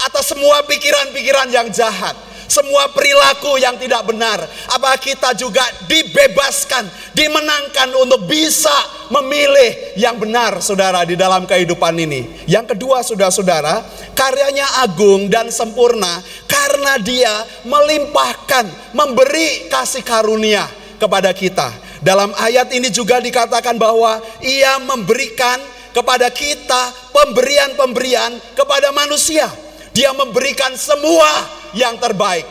[0.02, 2.18] atas semua pikiran-pikiran yang jahat?
[2.52, 4.44] Semua perilaku yang tidak benar.
[4.68, 6.84] Apa kita juga dibebaskan,
[7.16, 8.76] dimenangkan untuk bisa
[9.08, 12.44] memilih yang benar, saudara, di dalam kehidupan ini.
[12.44, 13.80] Yang kedua, saudara-saudara,
[14.12, 17.32] karyanya agung dan sempurna karena dia
[17.64, 20.68] melimpahkan, memberi kasih karunia
[21.00, 21.72] kepada kita.
[22.04, 25.56] Dalam ayat ini juga dikatakan bahwa ia memberikan
[25.96, 29.46] kepada kita pemberian-pemberian kepada manusia.
[29.92, 31.28] Dia memberikan semua
[31.76, 32.44] yang terbaik.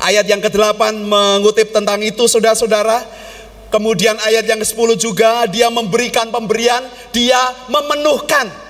[0.00, 3.04] Ayat yang ke-8 mengutip tentang itu saudara-saudara.
[3.68, 8.64] Kemudian ayat yang ke-10 juga dia memberikan pemberian, dia memenuhkan.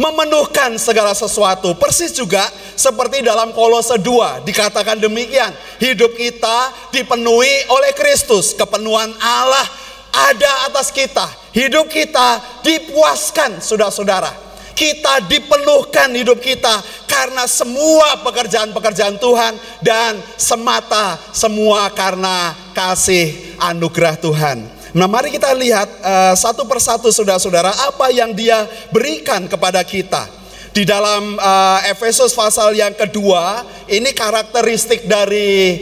[0.00, 1.76] memenuhkan segala sesuatu.
[1.76, 2.40] Persis juga
[2.72, 5.52] seperti dalam Kolose 2 dikatakan demikian.
[5.76, 8.56] Hidup kita dipenuhi oleh Kristus.
[8.56, 9.66] Kepenuhan Allah
[10.08, 11.28] ada atas kita.
[11.52, 14.49] Hidup kita dipuaskan saudara-saudara.
[14.80, 19.52] Kita dipenuhkan hidup kita karena semua pekerjaan-pekerjaan Tuhan
[19.84, 24.64] dan semata semua karena kasih anugerah Tuhan.
[24.96, 30.24] Nah mari kita lihat uh, satu persatu saudara-saudara apa yang dia berikan kepada kita.
[30.72, 35.76] Di dalam uh, Efesus pasal yang kedua ini karakteristik dari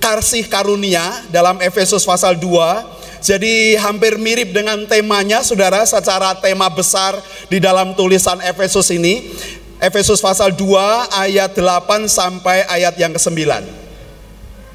[0.00, 2.99] kasih karunia dalam Efesus pasal 2.
[3.20, 7.20] Jadi hampir mirip dengan temanya saudara secara tema besar
[7.52, 9.28] di dalam tulisan Efesus ini.
[9.80, 13.40] Efesus pasal 2 ayat 8 sampai ayat yang ke-9.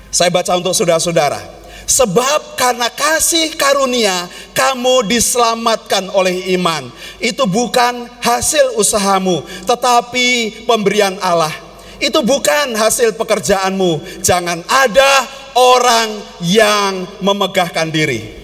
[0.09, 1.41] Saya baca untuk saudara-saudara.
[1.85, 4.25] Sebab karena kasih karunia
[4.57, 6.89] kamu diselamatkan oleh iman.
[7.21, 11.64] Itu bukan hasil usahamu, tetapi pemberian Allah.
[11.99, 14.21] Itu bukan hasil pekerjaanmu.
[14.21, 15.11] Jangan ada
[15.55, 18.43] orang yang memegahkan diri.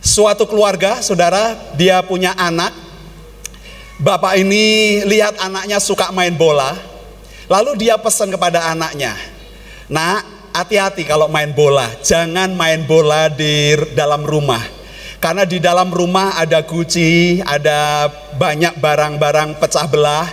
[0.00, 2.72] Suatu keluarga, saudara, dia punya anak.
[4.00, 6.72] Bapak ini lihat anaknya suka main bola,
[7.52, 9.12] lalu dia pesan kepada anaknya,
[9.90, 10.22] Nah,
[10.54, 11.90] hati-hati kalau main bola.
[11.98, 14.79] Jangan main bola di dalam rumah.
[15.20, 18.08] Karena di dalam rumah ada guci, ada
[18.40, 20.24] banyak barang-barang pecah belah.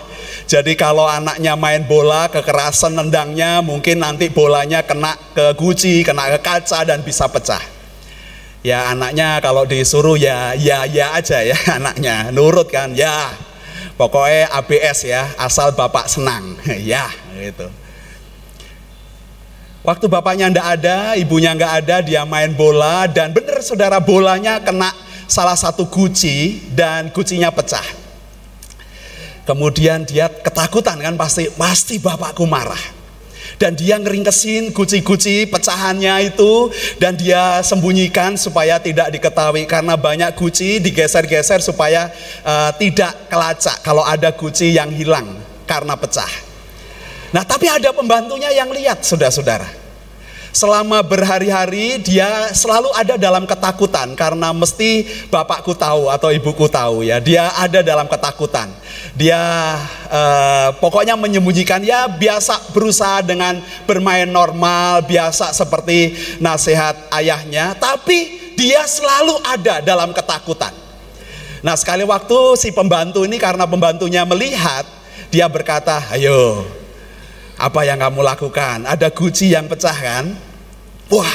[0.48, 6.40] Jadi kalau anaknya main bola, kekerasan nendangnya, mungkin nanti bolanya kena ke guci, kena ke
[6.40, 7.60] kaca dan bisa pecah.
[8.64, 13.36] Ya anaknya kalau disuruh ya ya ya aja ya anaknya, nurut kan, ya.
[14.00, 17.68] Pokoknya ABS ya, asal bapak senang, ya gitu.
[19.88, 24.92] Waktu bapaknya ndak ada, ibunya nggak ada, dia main bola dan benar saudara bolanya kena
[25.32, 27.88] salah satu guci dan gucinya pecah.
[29.48, 33.00] Kemudian dia ketakutan kan pasti, pasti bapakku marah.
[33.56, 36.68] Dan dia ngeringkesin guci-guci pecahannya itu
[37.00, 42.12] dan dia sembunyikan supaya tidak diketahui karena banyak guci digeser-geser supaya
[42.44, 45.32] uh, tidak kelacak kalau ada guci yang hilang
[45.64, 46.28] karena pecah.
[47.36, 49.88] Nah tapi ada pembantunya yang lihat saudara-saudara.
[50.58, 57.22] Selama berhari-hari dia selalu ada dalam ketakutan karena mesti bapakku tahu atau ibuku tahu ya.
[57.22, 58.66] Dia ada dalam ketakutan.
[59.14, 59.38] Dia
[60.10, 68.82] eh, pokoknya menyembunyikan ya biasa berusaha dengan bermain normal, biasa seperti nasihat ayahnya, tapi dia
[68.90, 70.74] selalu ada dalam ketakutan.
[71.62, 74.90] Nah sekali waktu si pembantu ini karena pembantunya melihat,
[75.30, 76.66] dia berkata, ayo
[77.58, 78.86] apa yang kamu lakukan?
[78.86, 80.26] Ada guci yang pecah kan?
[81.10, 81.34] Wah,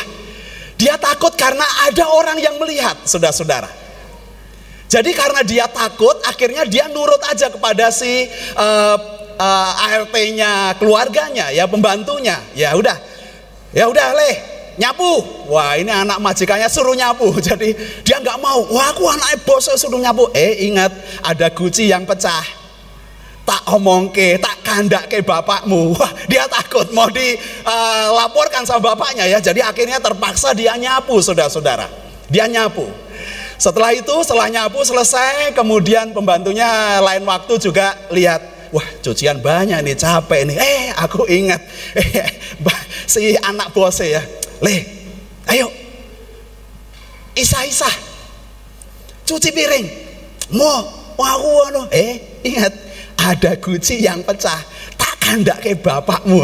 [0.79, 3.67] dia takut karena ada orang yang melihat, saudara-saudara.
[4.87, 8.97] Jadi karena dia takut, akhirnya dia nurut aja kepada si uh,
[9.35, 12.39] uh, ART-nya, keluarganya, ya pembantunya.
[12.55, 13.01] Ya udah,
[13.73, 14.37] ya udah leh,
[14.79, 15.49] nyapu.
[15.51, 17.35] Wah ini anak majikannya suruh nyapu.
[17.51, 17.73] Jadi
[18.07, 18.63] dia nggak mau.
[18.71, 20.29] Wah aku anak bos suruh nyapu.
[20.37, 20.93] Eh ingat
[21.25, 22.62] ada guci yang pecah
[23.43, 25.95] tak omong ke, tak kandak ke bapakmu.
[25.99, 29.39] Wah, dia takut mau dilaporkan uh, sama bapaknya ya.
[29.43, 31.91] Jadi akhirnya terpaksa dia nyapu, saudara-saudara.
[32.31, 32.87] Dia nyapu.
[33.59, 38.43] Setelah itu, setelah nyapu selesai, kemudian pembantunya lain waktu juga lihat,
[38.75, 40.57] wah cucian banyak nih, capek nih.
[40.59, 41.63] Eh, aku ingat,
[42.03, 42.27] eh,
[43.07, 44.23] si anak bosnya ya,
[44.67, 44.83] leh,
[45.47, 45.71] ayo,
[47.39, 47.87] isa-isa,
[49.23, 49.87] cuci piring,
[50.59, 50.83] mau,
[51.23, 52.75] anu, eh, ingat,
[53.23, 54.59] ada guci yang pecah.
[54.99, 56.43] Takkan tidak kayak bapakmu.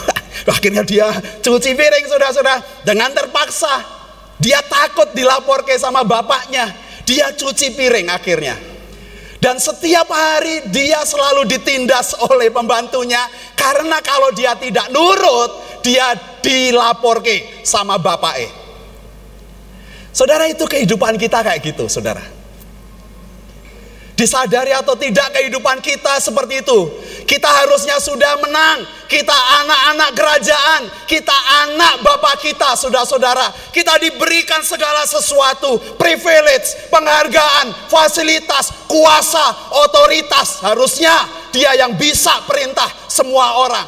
[0.56, 1.10] Akhirnya dia
[1.42, 3.82] cuci piring sudah-sudah dengan terpaksa.
[4.42, 6.70] Dia takut dilapor ke sama bapaknya.
[7.06, 8.54] Dia cuci piring akhirnya.
[9.40, 13.22] Dan setiap hari dia selalu ditindas oleh pembantunya.
[13.54, 18.50] Karena kalau dia tidak nurut dia dilapor ke sama bapaknya
[20.10, 22.22] saudara itu kehidupan kita kayak gitu saudara
[24.16, 26.88] Disadari atau tidak kehidupan kita seperti itu.
[27.28, 28.88] Kita harusnya sudah menang.
[29.12, 30.82] Kita anak-anak kerajaan.
[31.04, 31.36] Kita
[31.68, 33.52] anak bapak kita, saudara-saudara.
[33.76, 36.00] Kita diberikan segala sesuatu.
[36.00, 40.64] Privilege, penghargaan, fasilitas, kuasa, otoritas.
[40.64, 41.12] Harusnya
[41.52, 43.84] dia yang bisa perintah semua orang.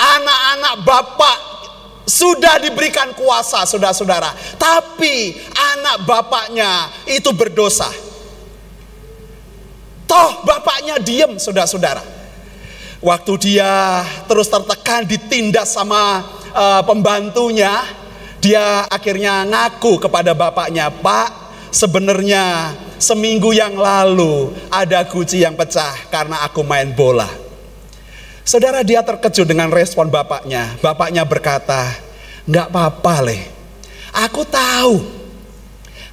[0.00, 1.38] Anak-anak bapak
[2.08, 4.32] sudah diberikan kuasa saudara-saudara.
[4.56, 5.36] Tapi
[5.76, 8.01] anak bapaknya itu berdosa
[10.12, 12.04] Toh bapaknya diem saudara-saudara.
[13.00, 16.20] Waktu dia terus tertekan ditindas sama
[16.52, 17.80] uh, pembantunya,
[18.44, 21.28] dia akhirnya ngaku kepada bapaknya, "Pak,
[21.72, 27.26] sebenarnya seminggu yang lalu ada guci yang pecah karena aku main bola.
[28.46, 30.78] Saudara dia terkejut dengan respon bapaknya.
[30.78, 31.96] Bapaknya berkata,
[32.46, 33.42] nggak apa-apa leh.
[34.12, 35.02] Aku tahu,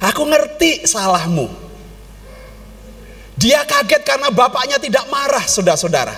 [0.00, 1.69] aku ngerti salahmu.
[3.40, 6.12] Dia kaget karena bapaknya tidak marah, saudara-saudara.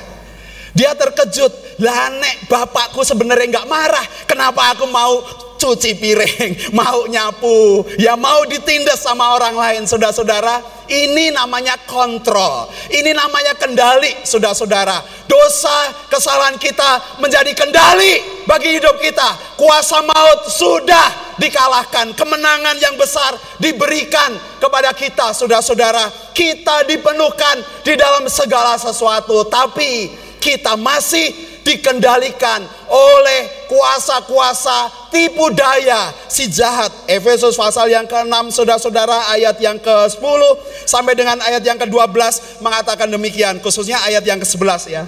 [0.74, 5.22] Dia terkejut, lah nek bapakku sebenarnya nggak marah, kenapa aku mau
[5.62, 10.82] cuci piring, mau nyapu, ya mau ditindas sama orang lain, saudara-saudara.
[10.90, 14.98] Ini namanya kontrol, ini namanya kendali, saudara-saudara.
[15.30, 19.56] Dosa, kesalahan kita menjadi kendali bagi hidup kita.
[19.56, 26.34] Kuasa maut sudah dikalahkan, kemenangan yang besar diberikan kepada kita, saudara-saudara.
[26.34, 30.10] Kita dipenuhkan di dalam segala sesuatu, tapi
[30.42, 33.40] kita masih dikendalikan oleh
[33.70, 36.90] kuasa-kuasa tipu daya si jahat.
[37.08, 40.40] Efesus pasal yang ke-6 saudara-saudara ayat yang ke-10
[40.86, 45.02] sampai dengan ayat yang ke-12 mengatakan demikian khususnya ayat yang ke-11 ya.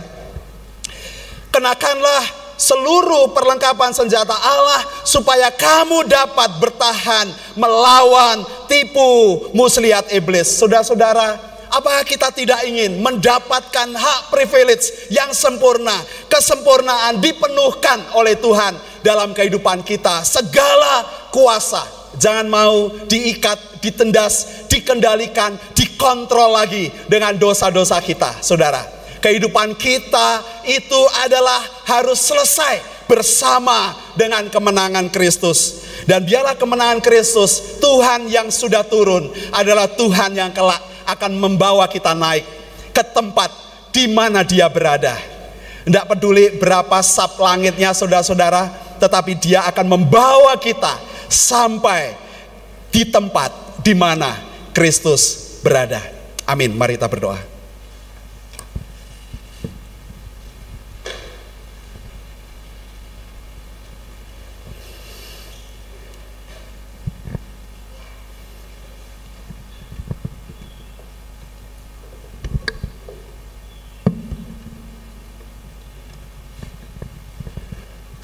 [1.51, 7.27] Kenakanlah seluruh perlengkapan senjata Allah supaya kamu dapat bertahan
[7.59, 10.51] melawan tipu muslihat iblis.
[10.59, 15.99] Saudara-saudara, Apakah kita tidak ingin mendapatkan hak privilege yang sempurna,
[16.31, 21.03] kesempurnaan dipenuhkan oleh Tuhan dalam kehidupan kita, segala
[21.35, 21.83] kuasa.
[22.15, 28.87] Jangan mau diikat, ditendas, dikendalikan, dikontrol lagi dengan dosa-dosa kita, saudara.
[29.19, 31.59] Kehidupan kita itu adalah
[31.91, 35.83] harus selesai bersama dengan kemenangan Kristus.
[36.07, 42.13] Dan biarlah kemenangan Kristus, Tuhan yang sudah turun adalah Tuhan yang kelak akan membawa kita
[42.13, 42.45] naik
[42.91, 43.51] ke tempat
[43.95, 45.15] di mana dia berada.
[45.85, 50.97] Tidak peduli berapa sap langitnya saudara-saudara, tetapi dia akan membawa kita
[51.29, 52.17] sampai
[52.89, 53.53] di tempat
[53.85, 54.33] di mana
[54.73, 56.01] Kristus berada.
[56.49, 56.73] Amin.
[56.73, 57.54] Mari kita berdoa.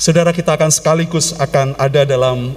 [0.01, 2.57] Saudara kita akan sekaligus akan ada dalam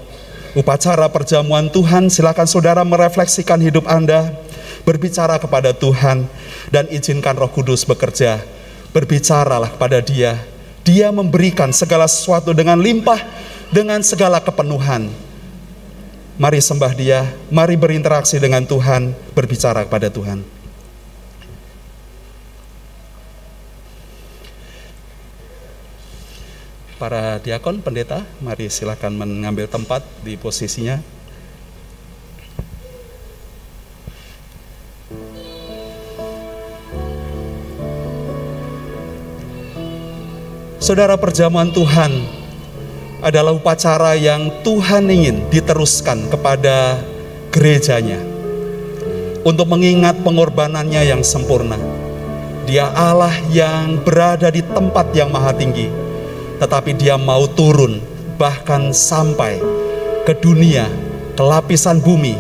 [0.56, 2.08] upacara perjamuan Tuhan.
[2.08, 4.32] Silakan saudara merefleksikan hidup Anda,
[4.88, 6.24] berbicara kepada Tuhan
[6.72, 8.40] dan izinkan Roh Kudus bekerja.
[8.96, 10.40] Berbicaralah pada Dia.
[10.88, 13.20] Dia memberikan segala sesuatu dengan limpah,
[13.76, 15.12] dengan segala kepenuhan.
[16.40, 20.53] Mari sembah Dia, mari berinteraksi dengan Tuhan, berbicara kepada Tuhan.
[27.04, 31.04] Para diakon, pendeta, mari silakan mengambil tempat di posisinya.
[40.80, 42.24] Saudara perjamuan Tuhan
[43.20, 47.04] adalah upacara yang Tuhan ingin diteruskan kepada
[47.52, 48.24] gerejanya
[49.44, 51.76] untuk mengingat pengorbanannya yang sempurna.
[52.64, 56.03] Dia Allah yang berada di tempat yang maha tinggi
[56.58, 58.02] tetapi dia mau turun
[58.38, 59.62] bahkan sampai
[60.26, 60.90] ke dunia,
[61.38, 62.36] ke lapisan bumi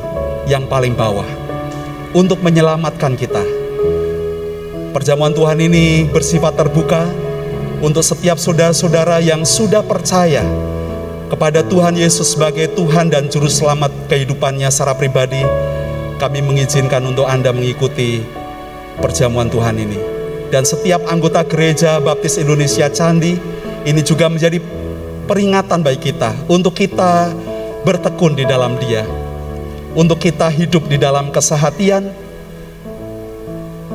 [0.49, 1.27] yang paling bawah
[2.13, 3.43] untuk menyelamatkan kita.
[4.93, 7.09] Perjamuan Tuhan ini bersifat terbuka
[7.81, 10.45] untuk setiap saudara-saudara yang sudah percaya
[11.27, 15.41] kepada Tuhan Yesus sebagai Tuhan dan Juru Selamat kehidupannya secara pribadi.
[16.21, 18.21] Kami mengizinkan untuk Anda mengikuti
[19.01, 19.99] perjamuan Tuhan ini.
[20.53, 23.33] Dan setiap anggota gereja Baptis Indonesia Candi
[23.83, 24.63] ini juga menjadi
[25.27, 27.31] peringatan bagi kita untuk kita
[27.83, 29.03] bertekun di dalam Dia,
[29.95, 32.11] untuk kita hidup di dalam kesehatian,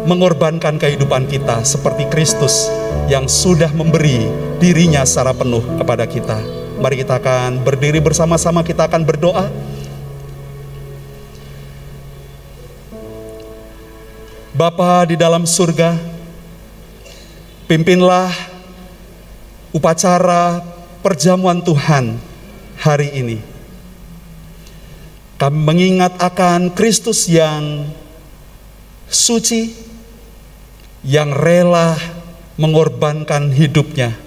[0.05, 2.69] mengorbankan kehidupan kita seperti Kristus
[3.09, 4.29] yang sudah memberi
[4.61, 6.37] dirinya secara penuh kepada kita.
[6.79, 9.49] Mari kita akan berdiri bersama-sama, kita akan berdoa.
[14.55, 15.95] Bapa di dalam surga,
[17.71, 18.48] pimpinlah
[19.73, 20.65] upacara
[21.05, 22.17] perjamuan Tuhan
[22.81, 23.39] hari ini.
[25.39, 27.87] Kami mengingat akan Kristus yang
[29.07, 29.71] suci,
[31.07, 31.95] yang rela
[32.59, 34.19] mengorbankan hidupnya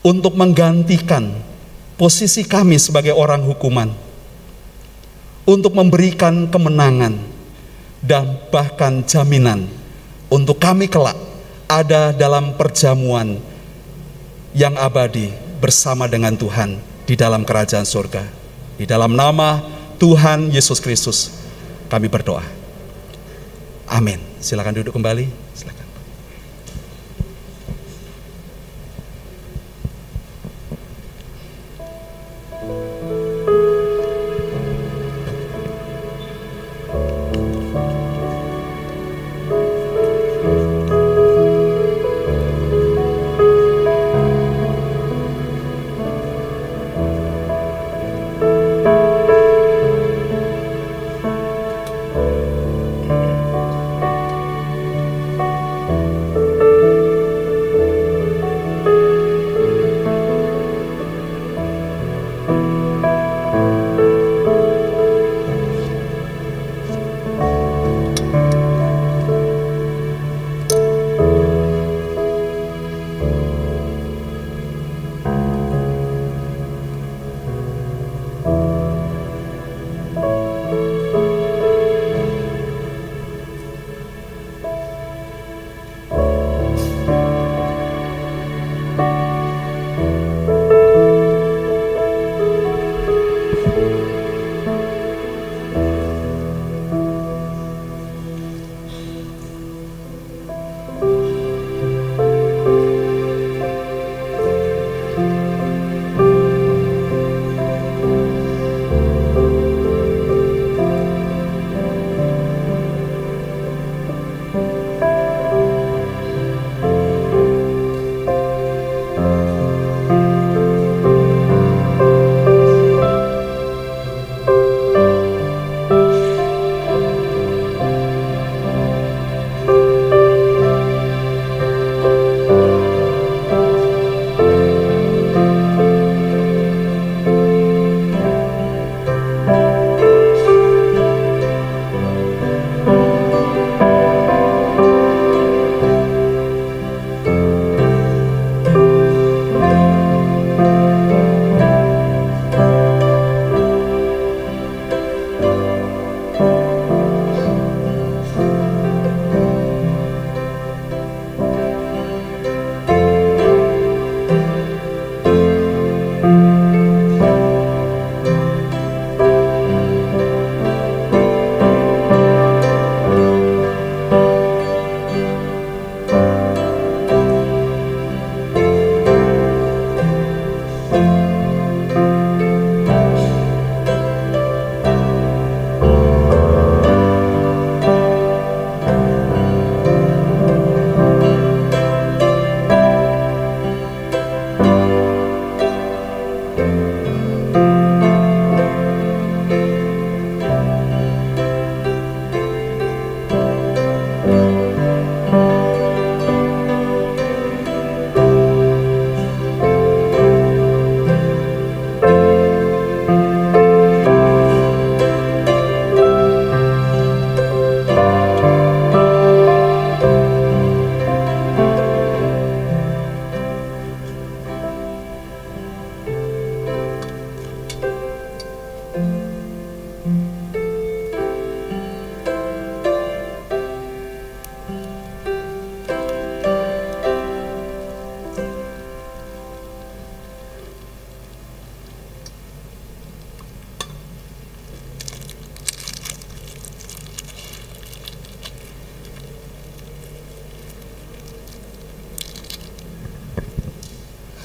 [0.00, 1.36] untuk menggantikan
[2.00, 3.92] posisi kami sebagai orang hukuman,
[5.44, 7.20] untuk memberikan kemenangan
[8.00, 9.68] dan bahkan jaminan
[10.32, 11.16] untuk kami kelak
[11.68, 13.36] ada dalam perjamuan
[14.52, 15.32] yang abadi
[15.62, 16.78] bersama dengan Tuhan
[17.08, 18.26] di dalam kerajaan surga.
[18.76, 19.64] Di dalam nama
[19.96, 21.32] Tuhan Yesus Kristus,
[21.88, 22.44] kami berdoa.
[23.88, 24.20] Amin.
[24.42, 25.45] Silakan duduk kembali.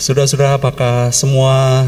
[0.01, 1.85] Saudara-saudara, apakah semua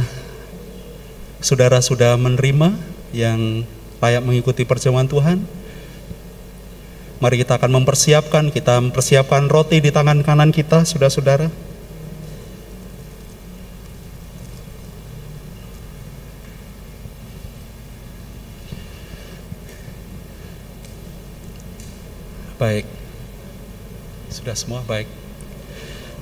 [1.41, 2.69] saudara sudah menerima
[3.09, 3.65] yang
[3.97, 5.41] layak mengikuti perjamuan Tuhan?
[7.17, 11.49] Mari kita akan mempersiapkan, kita mempersiapkan roti di tangan kanan kita, saudara-saudara.
[22.61, 22.85] Baik,
[24.29, 25.09] sudah semua baik.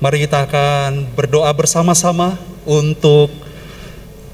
[0.02, 3.32] Mari kita akan berdoa bersama-sama untuk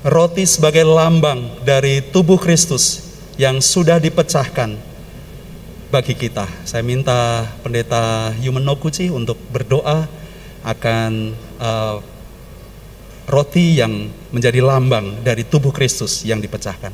[0.06, 3.04] roti sebagai lambang dari tubuh Kristus
[3.36, 4.78] yang sudah dipecahkan
[5.88, 6.46] bagi kita.
[6.68, 8.68] Saya minta pendeta Yumen
[9.14, 10.08] untuk berdoa
[10.68, 11.98] akan uh,
[13.28, 16.92] roti yang menjadi lambang dari tubuh Kristus yang dipecahkan.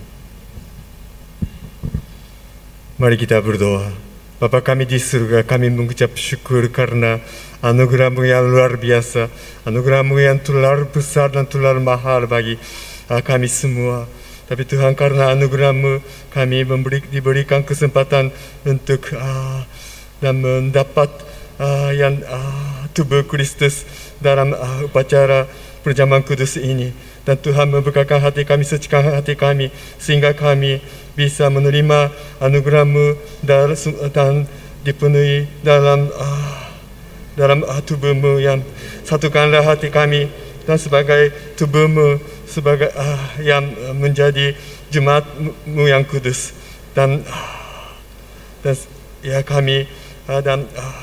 [2.97, 3.89] Mari kita berdoa.
[4.37, 7.23] Bapa kami di surga, kami mengucap syukur karena
[7.63, 9.31] anugerahmu yang luar biasa,
[9.63, 12.59] anugerahmu yang terlalu besar dan terlalu mahal bagi
[13.07, 14.03] uh, kami semua.
[14.43, 16.03] Tapi Tuhan karena anugerahmu
[16.35, 18.35] kami memberi, diberikan kesempatan
[18.67, 19.63] untuk uh,
[20.19, 21.07] dan mendapat
[21.63, 23.87] uh, yang uh, tubuh Kristus
[24.19, 25.47] dalam uh, upacara
[25.81, 26.91] perjamuan kudus ini.
[27.23, 30.83] Dan Tuhan membukakan hati kami, sucikan hati kami sehingga kami
[31.15, 32.11] bisa menerima
[32.43, 33.15] anugerahmu
[33.47, 33.71] dan,
[34.11, 34.43] dan
[34.83, 36.72] dipenuhi dalam uh,
[37.33, 38.61] dalam uh, tubuhmu yang
[39.03, 40.29] satukanlah hati kami
[40.63, 43.65] dan sebagai tubuhmu sebagai uh, yang
[43.97, 44.53] menjadi
[44.93, 46.53] jemaatmu yang kudus.
[46.93, 47.25] Dan
[48.61, 48.75] dan
[49.25, 49.89] ya kami
[50.29, 50.95] dan uh,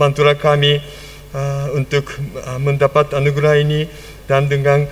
[0.00, 0.80] bantulah kami
[1.72, 2.12] untuk
[2.60, 3.88] mendapat anugerah ini
[4.28, 4.84] dan dengan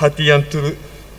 [0.00, 0.64] hati yang tu,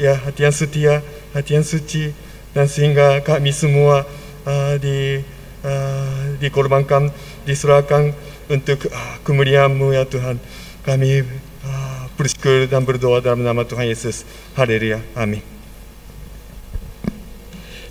[0.01, 1.05] ya hati yang setia,
[1.37, 2.09] hati yang suci
[2.53, 4.05] dan sehingga kami semua
[4.45, 5.21] uh, di
[5.61, 7.13] uh, dikorbankan,
[7.45, 8.13] diserahkan
[8.49, 10.41] untuk uh, kemuliaan-Mu ya Tuhan.
[10.83, 11.23] Kami
[11.63, 14.25] uh, bersyukur dan berdoa dalam nama Tuhan Yesus.
[14.57, 14.99] Haleluya.
[15.13, 15.45] Amin.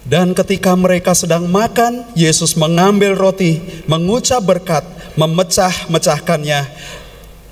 [0.09, 4.81] Dan ketika mereka sedang makan, Yesus mengambil roti, mengucap berkat,
[5.21, 6.65] memecah-mecahkannya,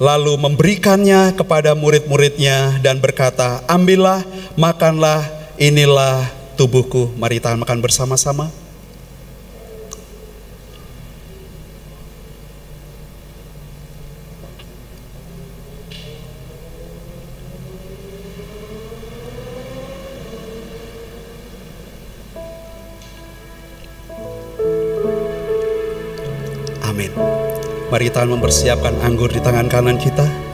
[0.00, 4.24] lalu memberikannya kepada murid-muridnya dan berkata, "Ambillah,
[4.56, 5.28] makanlah,
[5.60, 8.48] inilah tubuhku." Mari kita makan bersama-sama.
[28.16, 30.45] Kita mempersiapkan anggur di tangan kanan kita.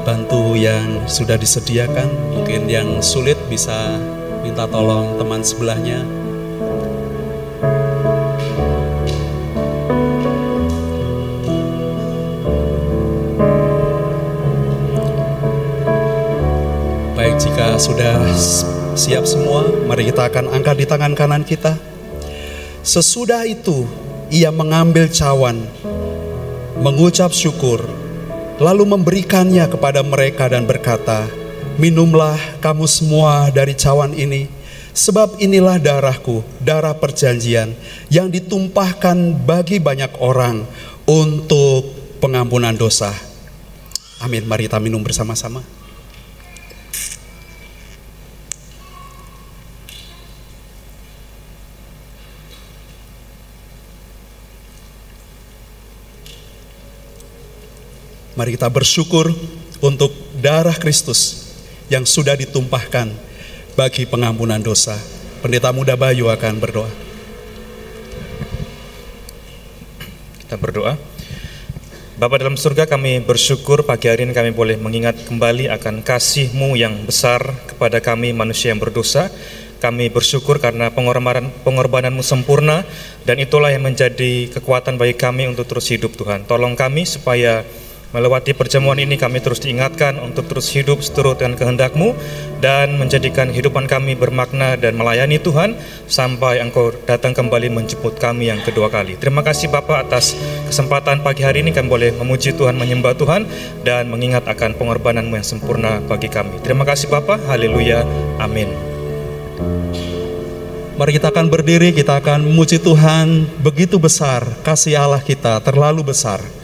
[0.00, 4.00] Alat bantu yang sudah disediakan, mungkin yang sulit bisa
[4.40, 6.00] minta tolong teman sebelahnya.
[17.12, 18.24] Baik, jika sudah
[18.96, 21.76] siap semua, mari kita akan angkat di tangan kanan kita.
[22.80, 23.84] Sesudah itu,
[24.32, 25.60] ia mengambil cawan,
[26.80, 27.84] mengucap syukur,
[28.60, 31.26] lalu memberikannya kepada mereka dan berkata,
[31.80, 34.52] Minumlah kamu semua dari cawan ini,
[34.92, 37.72] sebab inilah darahku, darah perjanjian,
[38.12, 39.16] yang ditumpahkan
[39.48, 40.68] bagi banyak orang
[41.08, 41.88] untuk
[42.20, 43.16] pengampunan dosa.
[44.20, 45.79] Amin, mari kita minum bersama-sama.
[58.40, 59.36] Mari kita bersyukur
[59.84, 61.52] untuk darah Kristus
[61.92, 63.12] yang sudah ditumpahkan
[63.76, 64.96] bagi pengampunan dosa.
[65.44, 66.88] Pendeta Muda Bayu akan berdoa.
[70.40, 70.96] Kita berdoa.
[72.16, 76.96] Bapa dalam surga kami bersyukur pagi hari ini kami boleh mengingat kembali akan kasih-Mu yang
[77.04, 79.28] besar kepada kami manusia yang berdosa.
[79.84, 82.88] Kami bersyukur karena pengorbanan pengorbananmu sempurna
[83.28, 86.48] dan itulah yang menjadi kekuatan bagi kami untuk terus hidup Tuhan.
[86.48, 87.68] Tolong kami supaya
[88.10, 92.14] melewati perjamuan ini kami terus diingatkan untuk terus hidup seturut dengan kehendak-Mu
[92.58, 95.78] dan menjadikan kehidupan kami bermakna dan melayani Tuhan
[96.10, 99.14] sampai Engkau datang kembali menjemput kami yang kedua kali.
[99.14, 100.34] Terima kasih Bapak atas
[100.66, 103.46] kesempatan pagi hari ini kami boleh memuji Tuhan, menyembah Tuhan
[103.86, 106.58] dan mengingat akan pengorbanan-Mu yang sempurna bagi kami.
[106.66, 107.46] Terima kasih Bapak.
[107.46, 108.02] Haleluya.
[108.42, 108.70] Amin.
[111.00, 113.48] Mari kita akan berdiri, kita akan memuji Tuhan.
[113.64, 116.59] Begitu besar kasih Allah kita, terlalu besar.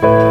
[0.00, 0.29] Thank you.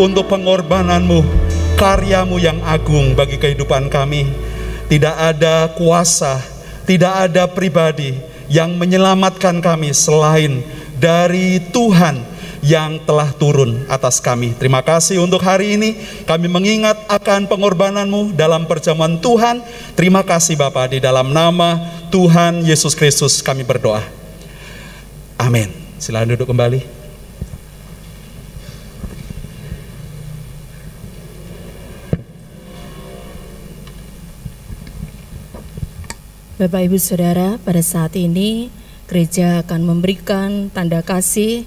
[0.00, 1.20] Untuk pengorbananmu,
[1.76, 4.24] karyamu yang agung bagi kehidupan kami.
[4.88, 6.40] Tidak ada kuasa,
[6.88, 8.18] tidak ada pribadi
[8.50, 10.66] yang menyelamatkan kami selain
[10.98, 12.26] dari Tuhan
[12.60, 14.52] yang telah turun atas kami.
[14.56, 15.96] Terima kasih untuk hari ini.
[16.28, 19.64] Kami mengingat akan pengorbananmu dalam perjamuan Tuhan.
[19.96, 21.80] Terima kasih Bapak di dalam nama
[22.12, 24.04] Tuhan Yesus Kristus kami berdoa.
[25.40, 25.72] Amin.
[25.96, 26.99] Silakan duduk kembali.
[36.60, 38.68] Bapak Ibu Saudara, pada saat ini
[39.08, 41.64] gereja akan memberikan tanda kasih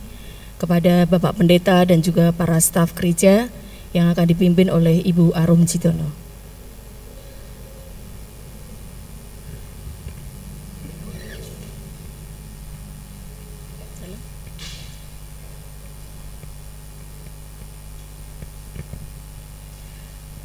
[0.61, 3.49] kepada Bapak Pendeta dan juga para staf gereja
[3.89, 6.13] yang akan dipimpin oleh Ibu Arum Jidono.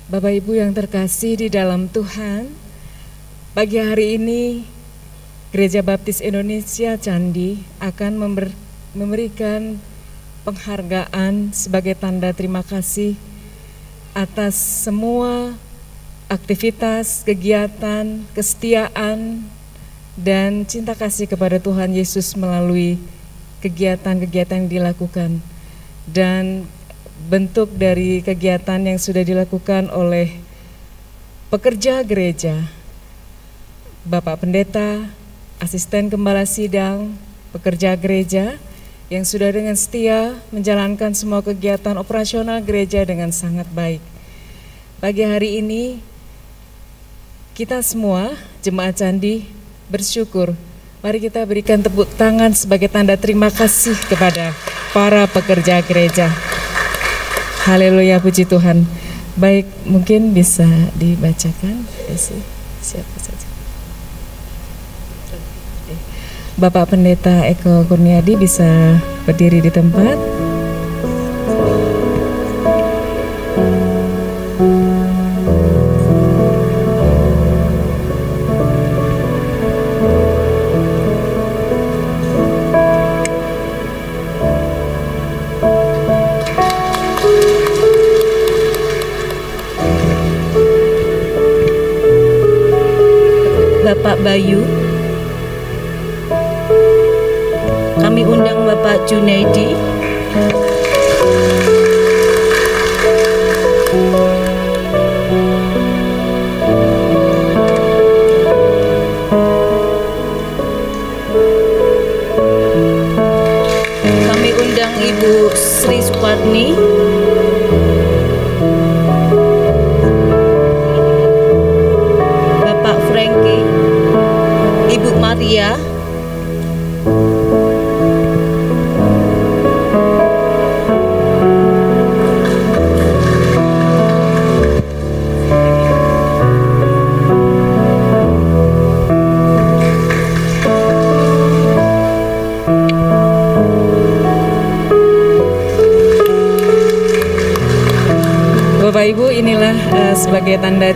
[0.09, 2.68] Bapak Ibu yang terkasih di dalam Tuhan,
[3.59, 4.63] pagi hari ini
[5.51, 8.55] Gereja Baptis Indonesia Candi akan member,
[8.95, 9.83] memberikan
[10.47, 13.19] penghargaan sebagai tanda terima kasih
[14.15, 15.59] atas semua
[16.31, 19.43] aktivitas, kegiatan, kesetiaan,
[20.15, 22.95] dan cinta kasih kepada Tuhan Yesus melalui
[23.59, 25.43] kegiatan-kegiatan yang dilakukan.
[26.07, 26.63] Dan
[27.27, 30.31] bentuk dari kegiatan yang sudah dilakukan oleh
[31.51, 32.78] pekerja gereja,
[34.09, 35.05] Bapak Pendeta,
[35.61, 37.13] asisten gembala sidang,
[37.53, 38.57] pekerja gereja
[39.13, 44.01] yang sudah dengan setia menjalankan semua kegiatan operasional gereja dengan sangat baik.
[45.05, 46.01] Pagi hari ini
[47.53, 48.33] kita semua
[48.65, 49.45] jemaat candi
[49.93, 50.57] bersyukur.
[51.05, 54.57] Mari kita berikan tepuk tangan sebagai tanda terima kasih kepada
[54.97, 56.33] para pekerja gereja.
[57.69, 58.89] Haleluya, puji Tuhan.
[59.37, 60.65] Baik, mungkin bisa
[60.97, 61.85] dibacakan.
[62.81, 63.47] Siapa saja.
[66.59, 70.47] Bapak Pendeta Eko Kurniadi bisa berdiri di tempat.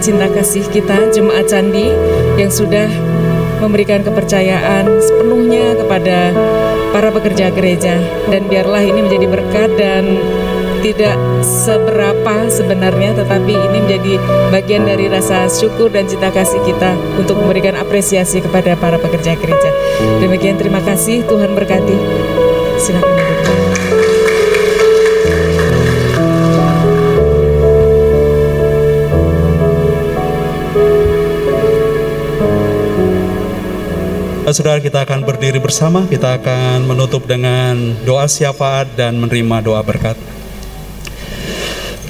[0.03, 1.95] Cinta kasih kita jemaat candi
[2.35, 2.91] yang sudah
[3.63, 6.35] memberikan kepercayaan sepenuhnya kepada
[6.91, 10.19] para pekerja gereja dan biarlah ini menjadi berkat dan
[10.83, 11.15] tidak
[11.47, 14.15] seberapa sebenarnya tetapi ini menjadi
[14.51, 19.71] bagian dari rasa syukur dan cinta kasih kita untuk memberikan apresiasi kepada para pekerja gereja.
[20.19, 21.95] Demikian terima kasih Tuhan berkati.
[22.83, 23.62] Silakan
[34.53, 34.61] duduk.
[34.61, 40.17] Saudara kita akan berdiri bersama, kita akan menutup dengan doa syafaat dan menerima doa berkat.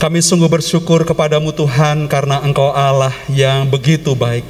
[0.02, 4.42] Kami sungguh bersyukur kepadamu Tuhan karena Engkau Allah yang begitu baik.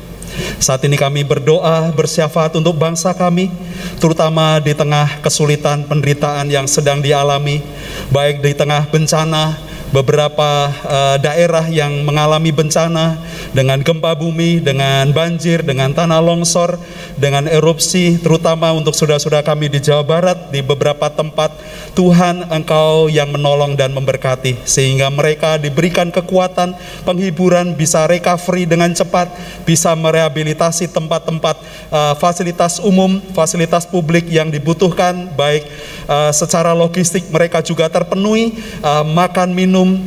[0.56, 3.52] Saat ini kami berdoa bersyafaat untuk bangsa kami,
[4.00, 7.60] terutama di tengah kesulitan penderitaan yang sedang dialami,
[8.08, 9.60] baik di tengah bencana,
[9.92, 13.20] beberapa uh, daerah yang mengalami bencana
[13.52, 16.80] dengan gempa bumi, dengan banjir, dengan tanah longsor,
[17.20, 21.52] dengan erupsi, terutama untuk saudara-saudara kami di Jawa Barat, di beberapa tempat.
[21.92, 26.72] Tuhan, Engkau yang menolong dan memberkati, sehingga mereka diberikan kekuatan,
[27.04, 29.28] penghiburan, bisa recovery dengan cepat,
[29.68, 31.60] bisa merehabilitasi tempat-tempat
[31.92, 35.68] uh, fasilitas umum, fasilitas publik yang dibutuhkan, baik
[36.08, 39.98] uh, secara logistik mereka juga terpenuhi, uh, makan minum 宫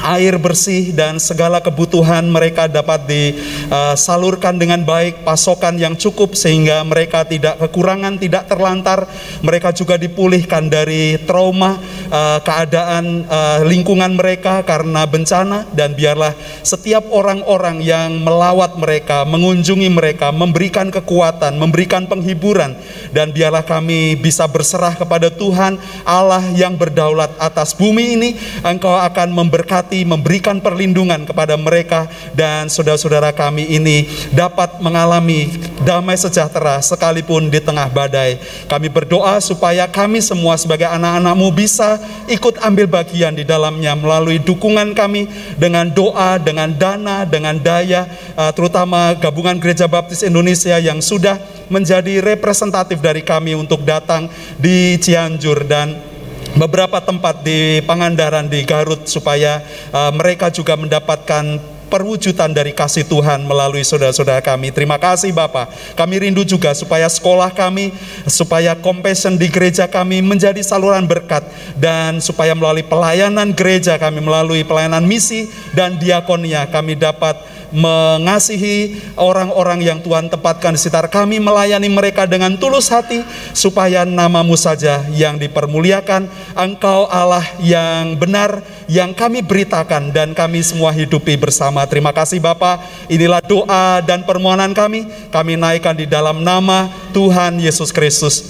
[0.00, 7.24] air bersih dan segala kebutuhan mereka dapat disalurkan dengan baik, pasokan yang cukup sehingga mereka
[7.28, 9.04] tidak kekurangan, tidak terlantar.
[9.44, 11.76] Mereka juga dipulihkan dari trauma
[12.08, 16.32] uh, keadaan uh, lingkungan mereka karena bencana dan biarlah
[16.64, 22.76] setiap orang-orang yang melawat mereka, mengunjungi mereka, memberikan kekuatan, memberikan penghiburan
[23.12, 28.30] dan biarlah kami bisa berserah kepada Tuhan Allah yang berdaulat atas bumi ini.
[28.64, 32.06] Engkau akan memberkati memberkati, memberikan perlindungan kepada mereka
[32.38, 35.50] dan saudara-saudara kami ini dapat mengalami
[35.82, 38.38] damai sejahtera sekalipun di tengah badai.
[38.70, 41.98] Kami berdoa supaya kami semua sebagai anak-anakmu bisa
[42.30, 45.26] ikut ambil bagian di dalamnya melalui dukungan kami
[45.58, 48.06] dengan doa, dengan dana, dengan daya,
[48.38, 51.36] eh, terutama gabungan Gereja Baptis Indonesia yang sudah
[51.70, 54.26] menjadi representatif dari kami untuk datang
[54.58, 56.09] di Cianjur dan
[56.58, 59.62] beberapa tempat di Pangandaran di Garut supaya
[59.94, 61.60] uh, mereka juga mendapatkan
[61.90, 64.70] perwujudan dari kasih Tuhan melalui saudara-saudara kami.
[64.70, 65.74] Terima kasih Bapak.
[65.98, 67.90] Kami rindu juga supaya sekolah kami,
[68.30, 71.42] supaya compassion di gereja kami menjadi saluran berkat
[71.74, 77.34] dan supaya melalui pelayanan gereja kami, melalui pelayanan misi dan diakonia kami dapat
[77.70, 83.22] mengasihi orang-orang yang Tuhan tempatkan di sekitar kami, melayani mereka dengan tulus hati,
[83.54, 86.26] supaya namamu saja yang dipermuliakan,
[86.58, 91.86] Engkau Allah yang benar, yang kami beritakan dan kami semua hidupi bersama.
[91.86, 97.94] Terima kasih Bapak, inilah doa dan permohonan kami, kami naikkan di dalam nama Tuhan Yesus
[97.94, 98.42] Kristus.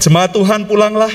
[0.00, 1.10] Jemaat Tuhan pulanglah,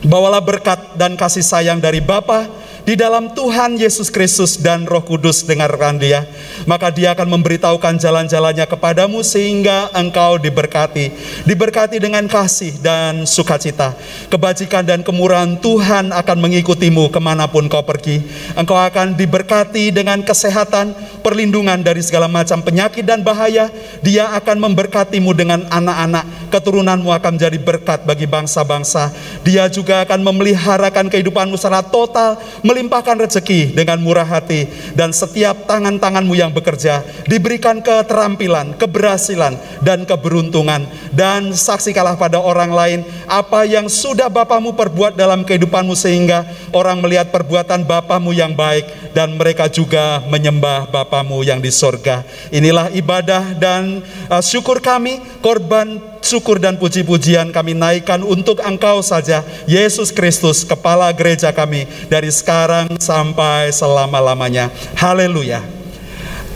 [0.00, 2.48] bawalah berkat dan kasih sayang dari Bapa,
[2.86, 6.22] di dalam Tuhan Yesus Kristus dan Roh Kudus dengarkan dia,
[6.70, 11.10] maka dia akan memberitahukan jalan-jalannya kepadamu sehingga engkau diberkati,
[11.42, 13.90] diberkati dengan kasih dan sukacita.
[14.30, 18.22] Kebajikan dan kemurahan Tuhan akan mengikutimu ke mana pun kau pergi.
[18.54, 20.94] Engkau akan diberkati dengan kesehatan,
[21.26, 23.66] perlindungan dari segala macam penyakit dan bahaya.
[23.98, 29.10] Dia akan memberkatimu dengan anak-anak, keturunanmu akan menjadi berkat bagi bangsa-bangsa.
[29.42, 32.38] Dia juga akan memeliharakan kehidupanmu secara total,
[32.76, 40.84] melimpahkan rezeki dengan murah hati dan setiap tangan-tanganmu yang bekerja diberikan keterampilan, keberhasilan dan keberuntungan
[41.16, 46.44] dan saksikanlah pada orang lain apa yang sudah Bapamu perbuat dalam kehidupanmu sehingga
[46.76, 52.28] orang melihat perbuatan Bapamu yang baik dan mereka juga menyembah Bapamu yang di sorga.
[52.52, 59.46] Inilah ibadah dan uh, syukur kami, korban syukur dan puji-pujian kami naikkan untuk Engkau saja,
[59.70, 64.74] Yesus Kristus, Kepala Gereja kami, dari sekarang sampai selama-lamanya.
[64.98, 65.62] Haleluya.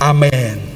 [0.03, 0.70] Amin.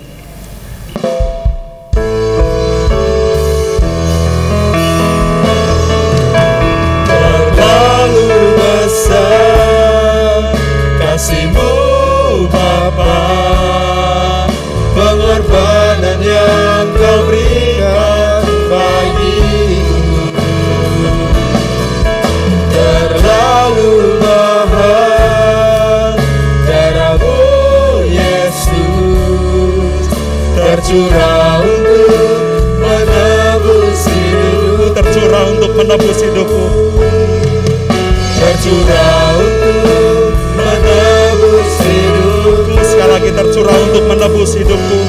[30.94, 32.06] Tercurah untuk
[32.78, 34.94] menebus hidupku.
[34.94, 36.64] Tercurah untuk menebus hidupku.
[38.38, 42.78] Tercurah untuk menebus hidupku.
[42.86, 45.00] Sekali lagi tercurah untuk menebus hidupku.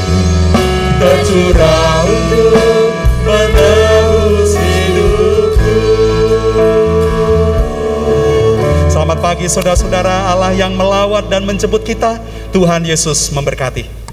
[0.98, 2.90] Tercurah untuk
[3.30, 5.78] menebus hidupku.
[8.90, 12.18] Selamat pagi saudara-saudara Allah yang melawat dan menjemput kita.
[12.49, 14.05] Tuhan Yesus memberkati